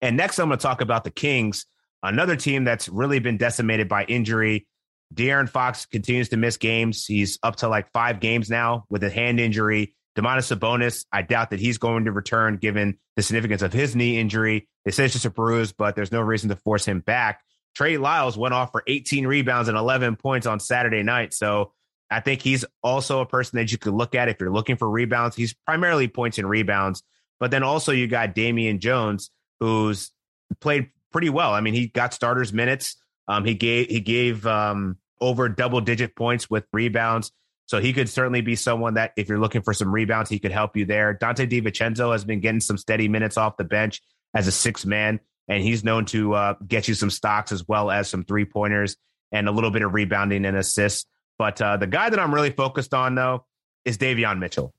And 0.00 0.16
next, 0.16 0.38
I'm 0.38 0.48
going 0.48 0.58
to 0.58 0.62
talk 0.62 0.80
about 0.80 1.04
the 1.04 1.10
Kings, 1.10 1.66
another 2.02 2.36
team 2.36 2.64
that's 2.64 2.88
really 2.88 3.18
been 3.18 3.36
decimated 3.36 3.88
by 3.88 4.04
injury. 4.04 4.66
De'Aaron 5.12 5.48
Fox 5.48 5.86
continues 5.86 6.30
to 6.30 6.36
miss 6.36 6.56
games. 6.56 7.06
He's 7.06 7.38
up 7.42 7.56
to 7.56 7.68
like 7.68 7.90
five 7.92 8.20
games 8.20 8.48
now 8.50 8.84
with 8.88 9.02
a 9.04 9.10
hand 9.10 9.40
injury. 9.40 9.94
Domantas 10.16 10.54
Sabonis, 10.54 11.06
I 11.12 11.22
doubt 11.22 11.50
that 11.50 11.60
he's 11.60 11.78
going 11.78 12.04
to 12.04 12.12
return 12.12 12.58
given 12.58 12.98
the 13.16 13.22
significance 13.22 13.62
of 13.62 13.72
his 13.72 13.96
knee 13.96 14.18
injury. 14.18 14.68
They 14.84 14.90
say 14.90 15.04
it's 15.04 15.14
just 15.14 15.24
a 15.24 15.30
bruise, 15.30 15.72
but 15.72 15.96
there's 15.96 16.12
no 16.12 16.20
reason 16.20 16.50
to 16.50 16.56
force 16.56 16.84
him 16.84 17.00
back. 17.00 17.40
Trey 17.74 17.96
Lyles 17.96 18.36
went 18.36 18.52
off 18.52 18.72
for 18.72 18.82
18 18.86 19.26
rebounds 19.26 19.68
and 19.68 19.78
11 19.78 20.16
points 20.16 20.46
on 20.46 20.60
Saturday 20.60 21.02
night. 21.02 21.32
So 21.32 21.72
I 22.10 22.20
think 22.20 22.42
he's 22.42 22.64
also 22.82 23.20
a 23.20 23.26
person 23.26 23.58
that 23.58 23.72
you 23.72 23.78
could 23.78 23.94
look 23.94 24.14
at 24.14 24.28
if 24.28 24.38
you're 24.38 24.52
looking 24.52 24.76
for 24.76 24.88
rebounds. 24.88 25.34
He's 25.34 25.54
primarily 25.66 26.08
points 26.08 26.36
and 26.38 26.48
rebounds, 26.48 27.02
but 27.40 27.50
then 27.50 27.62
also 27.62 27.92
you 27.92 28.06
got 28.06 28.34
Damian 28.34 28.80
Jones, 28.80 29.30
who's 29.60 30.12
played 30.60 30.90
pretty 31.10 31.30
well. 31.30 31.54
I 31.54 31.60
mean, 31.60 31.72
he 31.72 31.86
got 31.86 32.12
starters 32.12 32.52
minutes. 32.52 32.96
Um, 33.28 33.44
he 33.44 33.54
gave 33.54 33.88
he 33.88 34.00
gave 34.00 34.46
um, 34.46 34.98
over 35.22 35.48
double 35.48 35.80
digit 35.80 36.14
points 36.16 36.50
with 36.50 36.64
rebounds. 36.72 37.32
So 37.66 37.80
he 37.80 37.92
could 37.94 38.08
certainly 38.08 38.42
be 38.42 38.56
someone 38.56 38.94
that 38.94 39.12
if 39.16 39.28
you're 39.28 39.38
looking 39.38 39.62
for 39.62 39.72
some 39.72 39.90
rebounds, 39.90 40.28
he 40.28 40.38
could 40.38 40.52
help 40.52 40.76
you 40.76 40.84
there. 40.84 41.14
Donte 41.14 41.48
DiVincenzo 41.48 42.12
has 42.12 42.24
been 42.24 42.40
getting 42.40 42.60
some 42.60 42.76
steady 42.76 43.08
minutes 43.08 43.38
off 43.38 43.56
the 43.56 43.64
bench 43.64 44.02
as 44.34 44.46
a 44.46 44.52
six 44.52 44.84
man, 44.84 45.20
and 45.48 45.62
he's 45.62 45.84
known 45.84 46.04
to 46.06 46.34
uh, 46.34 46.54
get 46.66 46.88
you 46.88 46.94
some 46.94 47.08
stocks 47.08 47.52
as 47.52 47.66
well 47.66 47.90
as 47.90 48.08
some 48.08 48.24
three 48.24 48.44
pointers. 48.44 48.96
and 49.30 49.48
a 49.48 49.52
little 49.52 49.70
bit 49.70 49.82
of 49.82 49.94
rebounding 49.94 50.44
and 50.44 50.56
assists. 50.56 51.06
But 51.38 51.62
uh, 51.62 51.78
the 51.78 51.86
guy 51.86 52.10
that 52.10 52.20
I'm 52.20 52.34
really 52.34 52.50
focused 52.50 52.92
on, 52.92 53.14
though, 53.14 53.46
is 53.84 53.96
Davion 53.96 54.38
Mitchell. 54.38 54.74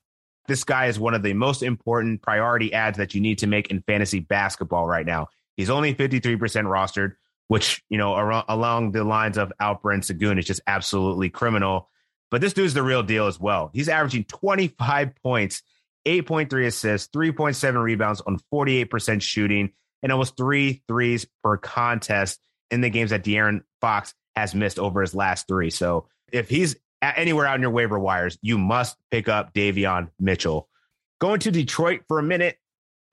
This 0.47 0.63
guy 0.63 0.85
is 0.87 0.99
one 0.99 1.13
of 1.13 1.23
the 1.23 1.33
most 1.33 1.63
important 1.63 2.21
priority 2.21 2.73
ads 2.73 2.97
that 2.97 3.15
you 3.15 3.21
need 3.21 3.39
to 3.39 3.47
make 3.47 3.71
in 3.71 3.81
fantasy 3.81 4.19
basketball 4.19 4.85
right 4.85 5.05
now. 5.05 5.29
He's 5.57 5.69
only 5.69 5.95
53% 5.95 6.37
rostered, 6.37 7.13
which, 7.53 7.83
you 7.87 7.99
know, 7.99 8.43
along 8.49 8.93
the 8.93 9.03
lines 9.03 9.37
of 9.37 9.53
Alperen 9.61 9.99
Sengun 9.99 10.39
is 10.39 10.45
just 10.45 10.61
absolutely 10.65 11.29
criminal. 11.29 11.87
But 12.31 12.41
this 12.41 12.53
dude's 12.53 12.73
the 12.73 12.81
real 12.81 13.03
deal 13.03 13.27
as 13.27 13.39
well. 13.39 13.69
He's 13.71 13.89
averaging 13.89 14.23
25 14.23 15.11
points, 15.21 15.61
8.3 16.07 16.65
assists, 16.65 17.15
3.7 17.15 17.79
rebounds 17.79 18.21
on 18.21 18.39
48% 18.51 19.21
shooting, 19.21 19.71
and 20.01 20.11
almost 20.11 20.35
three 20.35 20.81
threes 20.87 21.27
per 21.43 21.57
contest 21.57 22.39
in 22.71 22.81
the 22.81 22.89
games 22.89 23.11
that 23.11 23.23
De'Aaron 23.23 23.61
Fox 23.81 24.15
has 24.35 24.55
missed 24.55 24.79
over 24.79 25.01
his 25.01 25.13
last 25.13 25.47
three. 25.47 25.69
So 25.69 26.07
if 26.31 26.49
he's 26.49 26.75
anywhere 27.03 27.45
out 27.45 27.53
in 27.57 27.61
your 27.61 27.69
waiver 27.69 27.99
wires, 27.99 28.35
you 28.41 28.57
must 28.57 28.97
pick 29.11 29.29
up 29.29 29.53
Davion 29.53 30.09
Mitchell. 30.19 30.69
Going 31.21 31.39
to 31.41 31.51
Detroit 31.51 32.01
for 32.07 32.17
a 32.17 32.23
minute. 32.23 32.57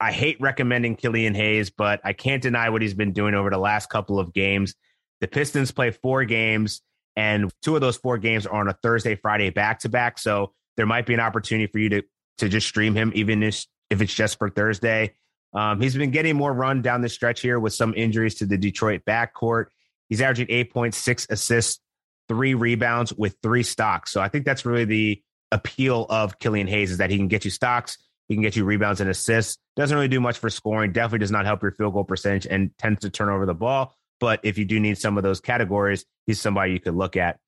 I 0.01 0.11
hate 0.11 0.41
recommending 0.41 0.95
Killian 0.95 1.35
Hayes, 1.35 1.69
but 1.69 2.01
I 2.03 2.13
can't 2.13 2.41
deny 2.41 2.69
what 2.69 2.81
he's 2.81 2.95
been 2.95 3.13
doing 3.13 3.35
over 3.35 3.51
the 3.51 3.59
last 3.59 3.89
couple 3.89 4.19
of 4.19 4.33
games. 4.33 4.73
The 5.19 5.27
Pistons 5.27 5.71
play 5.71 5.91
four 5.91 6.25
games, 6.25 6.81
and 7.15 7.51
two 7.61 7.75
of 7.75 7.81
those 7.81 7.97
four 7.97 8.17
games 8.17 8.47
are 8.47 8.59
on 8.59 8.67
a 8.67 8.73
Thursday, 8.73 9.15
Friday 9.15 9.51
back 9.51 9.79
to 9.81 9.89
back. 9.89 10.17
So 10.17 10.53
there 10.75 10.87
might 10.87 11.05
be 11.05 11.13
an 11.13 11.19
opportunity 11.19 11.71
for 11.71 11.77
you 11.77 11.89
to 11.89 12.03
to 12.39 12.49
just 12.49 12.67
stream 12.67 12.95
him, 12.95 13.11
even 13.13 13.43
if, 13.43 13.65
if 13.91 14.01
it's 14.01 14.13
just 14.13 14.39
for 14.39 14.49
Thursday. 14.49 15.13
Um, 15.53 15.79
he's 15.79 15.95
been 15.95 16.09
getting 16.09 16.35
more 16.35 16.51
run 16.51 16.81
down 16.81 17.01
the 17.01 17.09
stretch 17.09 17.41
here 17.41 17.59
with 17.59 17.73
some 17.73 17.93
injuries 17.95 18.35
to 18.35 18.47
the 18.47 18.57
Detroit 18.57 19.01
backcourt. 19.05 19.65
He's 20.09 20.21
averaging 20.21 20.47
8.6 20.47 21.29
assists, 21.29 21.79
three 22.27 22.55
rebounds 22.55 23.13
with 23.13 23.35
three 23.43 23.61
stocks. 23.61 24.11
So 24.11 24.21
I 24.21 24.29
think 24.29 24.45
that's 24.45 24.65
really 24.65 24.85
the 24.85 25.21
appeal 25.51 26.07
of 26.09 26.39
Killian 26.39 26.67
Hayes 26.67 26.89
is 26.89 26.97
that 26.97 27.11
he 27.11 27.17
can 27.17 27.27
get 27.27 27.45
you 27.45 27.51
stocks, 27.51 27.97
he 28.31 28.35
can 28.35 28.43
get 28.43 28.55
you 28.55 28.63
rebounds 28.63 29.01
and 29.01 29.09
assists. 29.09 29.57
Doesn't 29.75 29.93
really 29.93 30.07
do 30.07 30.21
much 30.21 30.37
for 30.37 30.49
scoring. 30.49 30.93
Definitely 30.93 31.19
does 31.19 31.31
not 31.31 31.45
help 31.45 31.61
your 31.61 31.73
field 31.73 31.91
goal 31.91 32.05
percentage 32.05 32.47
and 32.47 32.71
tends 32.77 33.01
to 33.01 33.09
turn 33.09 33.27
over 33.27 33.45
the 33.45 33.53
ball. 33.53 33.93
But 34.21 34.39
if 34.43 34.57
you 34.57 34.63
do 34.63 34.79
need 34.79 34.97
some 34.97 35.17
of 35.17 35.23
those 35.23 35.41
categories, 35.41 36.05
he's 36.27 36.39
somebody 36.39 36.71
you 36.71 36.79
could 36.79 36.95
look 36.95 37.17
at. 37.17 37.39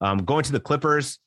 Um, 0.00 0.24
going 0.24 0.42
to 0.42 0.50
the 0.50 0.58
Clippers, 0.58 1.20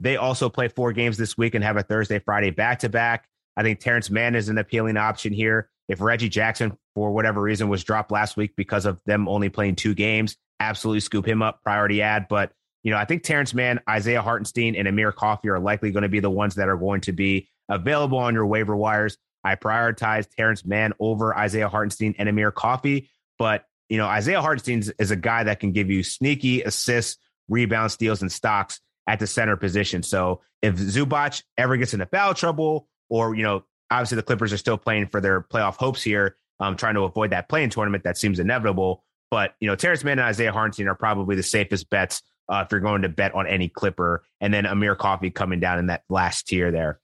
they 0.00 0.16
also 0.16 0.48
play 0.48 0.68
four 0.68 0.94
games 0.94 1.18
this 1.18 1.36
week 1.36 1.54
and 1.54 1.62
have 1.62 1.76
a 1.76 1.82
Thursday, 1.82 2.18
Friday 2.18 2.48
back 2.48 2.78
to 2.78 2.88
back. 2.88 3.28
I 3.58 3.62
think 3.62 3.78
Terrence 3.78 4.08
Mann 4.08 4.34
is 4.34 4.48
an 4.48 4.56
appealing 4.56 4.96
option 4.96 5.34
here. 5.34 5.68
If 5.86 6.00
Reggie 6.00 6.30
Jackson, 6.30 6.72
for 6.94 7.10
whatever 7.10 7.42
reason, 7.42 7.68
was 7.68 7.84
dropped 7.84 8.10
last 8.10 8.38
week 8.38 8.54
because 8.56 8.86
of 8.86 9.00
them 9.04 9.28
only 9.28 9.50
playing 9.50 9.76
two 9.76 9.94
games, 9.94 10.38
absolutely 10.60 11.00
scoop 11.00 11.28
him 11.28 11.42
up, 11.42 11.62
priority 11.62 12.00
ad. 12.00 12.24
But, 12.26 12.52
you 12.84 12.90
know, 12.90 12.96
I 12.96 13.04
think 13.04 13.22
Terrence 13.22 13.52
Mann, 13.52 13.80
Isaiah 13.86 14.22
Hartenstein, 14.22 14.76
and 14.76 14.88
Amir 14.88 15.12
Coffey 15.12 15.50
are 15.50 15.60
likely 15.60 15.90
going 15.90 16.04
to 16.04 16.08
be 16.08 16.20
the 16.20 16.30
ones 16.30 16.54
that 16.54 16.70
are 16.70 16.78
going 16.78 17.02
to 17.02 17.12
be 17.12 17.50
available 17.74 18.18
on 18.18 18.34
your 18.34 18.46
waiver 18.46 18.76
wires. 18.76 19.16
I 19.44 19.56
prioritize 19.56 20.28
Terrence 20.28 20.64
Mann 20.64 20.92
over 21.00 21.36
Isaiah 21.36 21.68
Hartenstein 21.68 22.14
and 22.18 22.28
Amir 22.28 22.52
Coffey. 22.52 23.10
But, 23.38 23.64
you 23.88 23.98
know, 23.98 24.06
Isaiah 24.06 24.40
Hartenstein 24.40 24.82
is 24.98 25.10
a 25.10 25.16
guy 25.16 25.44
that 25.44 25.58
can 25.58 25.72
give 25.72 25.90
you 25.90 26.02
sneaky 26.02 26.62
assists, 26.62 27.20
rebound 27.48 27.90
steals, 27.90 28.22
and 28.22 28.30
stocks 28.30 28.80
at 29.08 29.18
the 29.18 29.26
center 29.26 29.56
position. 29.56 30.02
So 30.02 30.42
if 30.62 30.76
Zubac 30.76 31.42
ever 31.58 31.76
gets 31.76 31.92
into 31.92 32.06
foul 32.06 32.34
trouble, 32.34 32.88
or, 33.10 33.34
you 33.34 33.42
know, 33.42 33.64
obviously 33.90 34.16
the 34.16 34.22
Clippers 34.22 34.52
are 34.52 34.58
still 34.58 34.78
playing 34.78 35.08
for 35.08 35.20
their 35.20 35.42
playoff 35.42 35.76
hopes 35.76 36.02
here, 36.02 36.36
um, 36.60 36.76
trying 36.76 36.94
to 36.94 37.02
avoid 37.02 37.30
that 37.30 37.48
playing 37.48 37.70
tournament 37.70 38.04
that 38.04 38.16
seems 38.16 38.38
inevitable. 38.38 39.02
But, 39.30 39.54
you 39.60 39.66
know, 39.66 39.74
Terrence 39.74 40.04
Mann 40.04 40.18
and 40.18 40.28
Isaiah 40.28 40.52
Hartenstein 40.52 40.86
are 40.86 40.94
probably 40.94 41.34
the 41.34 41.42
safest 41.42 41.90
bets 41.90 42.22
uh, 42.48 42.62
if 42.64 42.70
you're 42.70 42.80
going 42.80 43.02
to 43.02 43.08
bet 43.08 43.34
on 43.34 43.46
any 43.46 43.68
Clipper. 43.68 44.22
And 44.40 44.54
then 44.54 44.66
Amir 44.66 44.94
Coffey 44.94 45.30
coming 45.30 45.58
down 45.58 45.78
in 45.78 45.86
that 45.86 46.04
last 46.08 46.46
tier 46.46 46.70
there. 46.70 47.00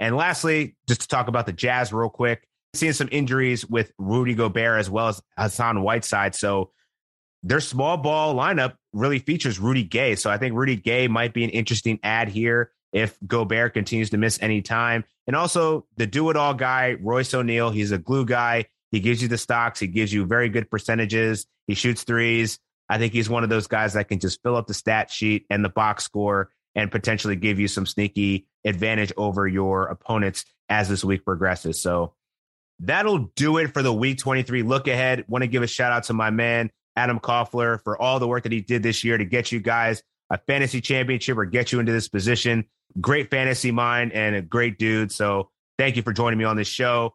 And 0.00 0.16
lastly, 0.16 0.76
just 0.88 1.02
to 1.02 1.08
talk 1.08 1.28
about 1.28 1.46
the 1.46 1.52
Jazz 1.52 1.92
real 1.92 2.08
quick, 2.08 2.48
seeing 2.74 2.94
some 2.94 3.08
injuries 3.12 3.66
with 3.66 3.92
Rudy 3.98 4.34
Gobert 4.34 4.80
as 4.80 4.88
well 4.90 5.08
as 5.08 5.22
Hassan 5.36 5.82
Whiteside. 5.82 6.34
So 6.34 6.72
their 7.42 7.60
small 7.60 7.96
ball 7.96 8.34
lineup 8.34 8.74
really 8.92 9.18
features 9.18 9.58
Rudy 9.58 9.84
Gay. 9.84 10.14
So 10.16 10.30
I 10.30 10.38
think 10.38 10.54
Rudy 10.54 10.76
Gay 10.76 11.06
might 11.06 11.34
be 11.34 11.44
an 11.44 11.50
interesting 11.50 12.00
ad 12.02 12.28
here 12.28 12.72
if 12.92 13.16
Gobert 13.26 13.74
continues 13.74 14.10
to 14.10 14.16
miss 14.16 14.38
any 14.40 14.62
time. 14.62 15.04
And 15.26 15.36
also 15.36 15.86
the 15.96 16.06
do 16.06 16.30
it 16.30 16.36
all 16.36 16.54
guy, 16.54 16.96
Royce 17.00 17.32
O'Neale. 17.34 17.70
He's 17.70 17.92
a 17.92 17.98
glue 17.98 18.24
guy. 18.24 18.66
He 18.90 19.00
gives 19.00 19.22
you 19.22 19.28
the 19.28 19.38
stocks. 19.38 19.78
He 19.78 19.86
gives 19.86 20.12
you 20.12 20.24
very 20.24 20.48
good 20.48 20.70
percentages. 20.70 21.46
He 21.66 21.74
shoots 21.74 22.02
threes. 22.02 22.58
I 22.88 22.98
think 22.98 23.12
he's 23.12 23.30
one 23.30 23.44
of 23.44 23.50
those 23.50 23.68
guys 23.68 23.92
that 23.92 24.08
can 24.08 24.18
just 24.18 24.42
fill 24.42 24.56
up 24.56 24.66
the 24.66 24.74
stat 24.74 25.10
sheet 25.10 25.46
and 25.48 25.64
the 25.64 25.68
box 25.68 26.04
score 26.04 26.50
and 26.74 26.90
potentially 26.90 27.36
give 27.36 27.60
you 27.60 27.68
some 27.68 27.86
sneaky 27.86 28.48
advantage 28.64 29.12
over 29.16 29.46
your 29.46 29.86
opponents 29.86 30.44
as 30.68 30.88
this 30.88 31.04
week 31.04 31.24
progresses. 31.24 31.80
So 31.80 32.14
that'll 32.78 33.30
do 33.36 33.58
it 33.58 33.72
for 33.72 33.82
the 33.82 33.92
week 33.92 34.18
23 34.18 34.62
look 34.62 34.88
ahead. 34.88 35.24
Want 35.28 35.42
to 35.42 35.48
give 35.48 35.62
a 35.62 35.66
shout 35.66 35.92
out 35.92 36.04
to 36.04 36.12
my 36.12 36.30
man, 36.30 36.70
Adam 36.96 37.20
Koffler, 37.20 37.82
for 37.82 38.00
all 38.00 38.18
the 38.18 38.28
work 38.28 38.44
that 38.44 38.52
he 38.52 38.60
did 38.60 38.82
this 38.82 39.04
year 39.04 39.18
to 39.18 39.24
get 39.24 39.52
you 39.52 39.60
guys 39.60 40.02
a 40.30 40.38
fantasy 40.38 40.80
championship 40.80 41.36
or 41.36 41.44
get 41.44 41.72
you 41.72 41.80
into 41.80 41.92
this 41.92 42.08
position. 42.08 42.64
Great 43.00 43.30
fantasy 43.30 43.70
mind 43.70 44.12
and 44.12 44.34
a 44.36 44.42
great 44.42 44.78
dude. 44.78 45.12
So 45.12 45.50
thank 45.78 45.96
you 45.96 46.02
for 46.02 46.12
joining 46.12 46.38
me 46.38 46.44
on 46.44 46.56
this 46.56 46.68
show. 46.68 47.14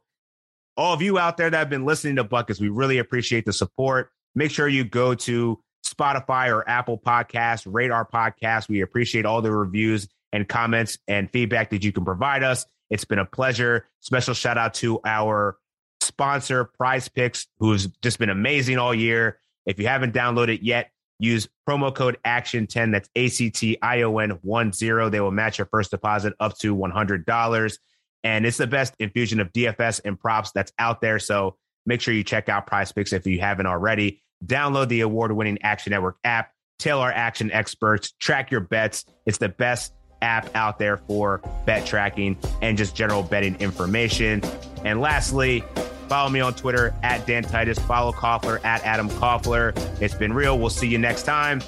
All 0.78 0.94
of 0.94 1.02
you 1.02 1.18
out 1.18 1.38
there 1.38 1.50
that 1.50 1.58
have 1.58 1.70
been 1.70 1.86
listening 1.86 2.18
to 2.18 2.26
Buckets, 2.26 2.60
we 2.60 2.68
really 2.68 2.98
appreciate 2.98 3.46
the 3.46 3.54
support. 3.54 4.10
Make 4.36 4.52
sure 4.52 4.68
you 4.68 4.84
go 4.84 5.16
to 5.16 5.62
Spotify 5.86 6.50
or 6.54 6.68
Apple 6.68 6.98
Podcasts, 6.98 7.66
rate 7.66 7.92
our 7.92 8.06
podcast. 8.06 8.68
We 8.68 8.82
appreciate 8.82 9.26
all 9.26 9.42
the 9.42 9.52
reviews 9.52 10.10
and 10.36 10.50
comments 10.50 11.00
and 11.08 11.32
feedback 11.32 11.70
that 11.70 11.84
you 11.84 11.94
can 11.94 12.04
provide 12.04 12.44
us. 12.44 12.66
It's 12.90 13.06
been 13.06 13.20
a 13.20 13.26
pleasure. 13.26 13.88
Special 14.02 14.34
shout 14.34 14.58
out 14.58 14.74
to 14.76 15.00
our 15.06 15.58
sponsor, 16.02 16.66
Prize 16.66 17.08
Picks, 17.08 17.48
who's 17.58 17.88
just 18.02 18.20
been 18.20 18.30
amazing 18.30 18.78
all 18.78 18.94
year. 18.94 19.40
If 19.66 19.80
you 19.80 19.88
haven't 19.88 20.14
downloaded 20.14 20.60
yet, 20.62 20.92
use 21.20 21.48
promo 21.68 21.96
code 21.96 22.18
ACTION10. 22.26 22.92
That's 22.92 23.10
A 23.16 23.30
C 23.30 23.50
T 23.50 23.78
I 23.82 24.02
O 24.02 24.18
N 24.18 24.32
1 24.42 24.74
0. 24.74 25.10
They 25.10 25.22
will 25.22 25.32
match 25.32 25.58
your 25.58 25.68
first 25.68 25.92
deposit 25.92 26.34
up 26.42 26.58
to 26.60 26.76
$100. 26.76 27.78
And 28.26 28.46
it's 28.46 28.58
the 28.58 28.68
best 28.68 28.94
infusion 29.00 29.40
of 29.40 29.54
DFS 29.54 30.02
and 30.04 30.20
props 30.20 30.52
that's 30.52 30.74
out 30.78 31.00
there. 31.00 31.18
So 31.18 31.56
make 31.86 32.02
sure 32.02 32.14
you 32.14 32.26
check 32.26 32.50
out 32.50 32.68
Prize 32.68 32.92
Picks 32.92 33.14
if 33.14 33.26
you 33.26 33.40
haven't 33.40 33.68
already. 33.68 34.22
Download 34.46 34.90
the 34.90 35.00
award 35.00 35.32
winning 35.32 35.60
Action 35.64 35.92
Network 35.92 36.18
app. 36.26 36.52
Tell 36.78 37.00
our 37.00 37.12
action 37.12 37.54
experts, 37.54 38.12
track 38.20 38.52
your 38.52 38.60
bets. 38.60 39.06
It's 39.26 39.38
the 39.38 39.48
best 39.48 39.94
app 40.26 40.54
out 40.56 40.80
there 40.80 40.98
for 40.98 41.42
bet 41.66 41.86
tracking 41.86 42.36
and 42.62 42.78
just 42.78 42.96
general 42.96 43.24
betting 43.24 43.56
information. 43.62 44.42
And 44.84 45.00
lastly, 45.00 45.64
follow 46.10 46.30
me 46.30 46.40
on 46.42 46.54
Twitter 46.56 46.94
at 47.04 47.26
Dan 47.26 47.44
Titus. 47.44 47.80
Follow 47.80 48.12
Koffler 48.12 48.64
at 48.66 48.84
Adam 48.84 49.10
Koffler. 49.10 49.74
It's 50.02 50.16
been 50.16 50.34
real. 50.34 50.60
We'll 50.60 50.70
see 50.70 50.88
you 50.88 50.98
next 50.98 51.24
time. 51.24 51.62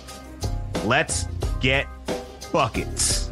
Let's 0.83 1.25
get 1.61 1.87
buckets. 2.51 3.26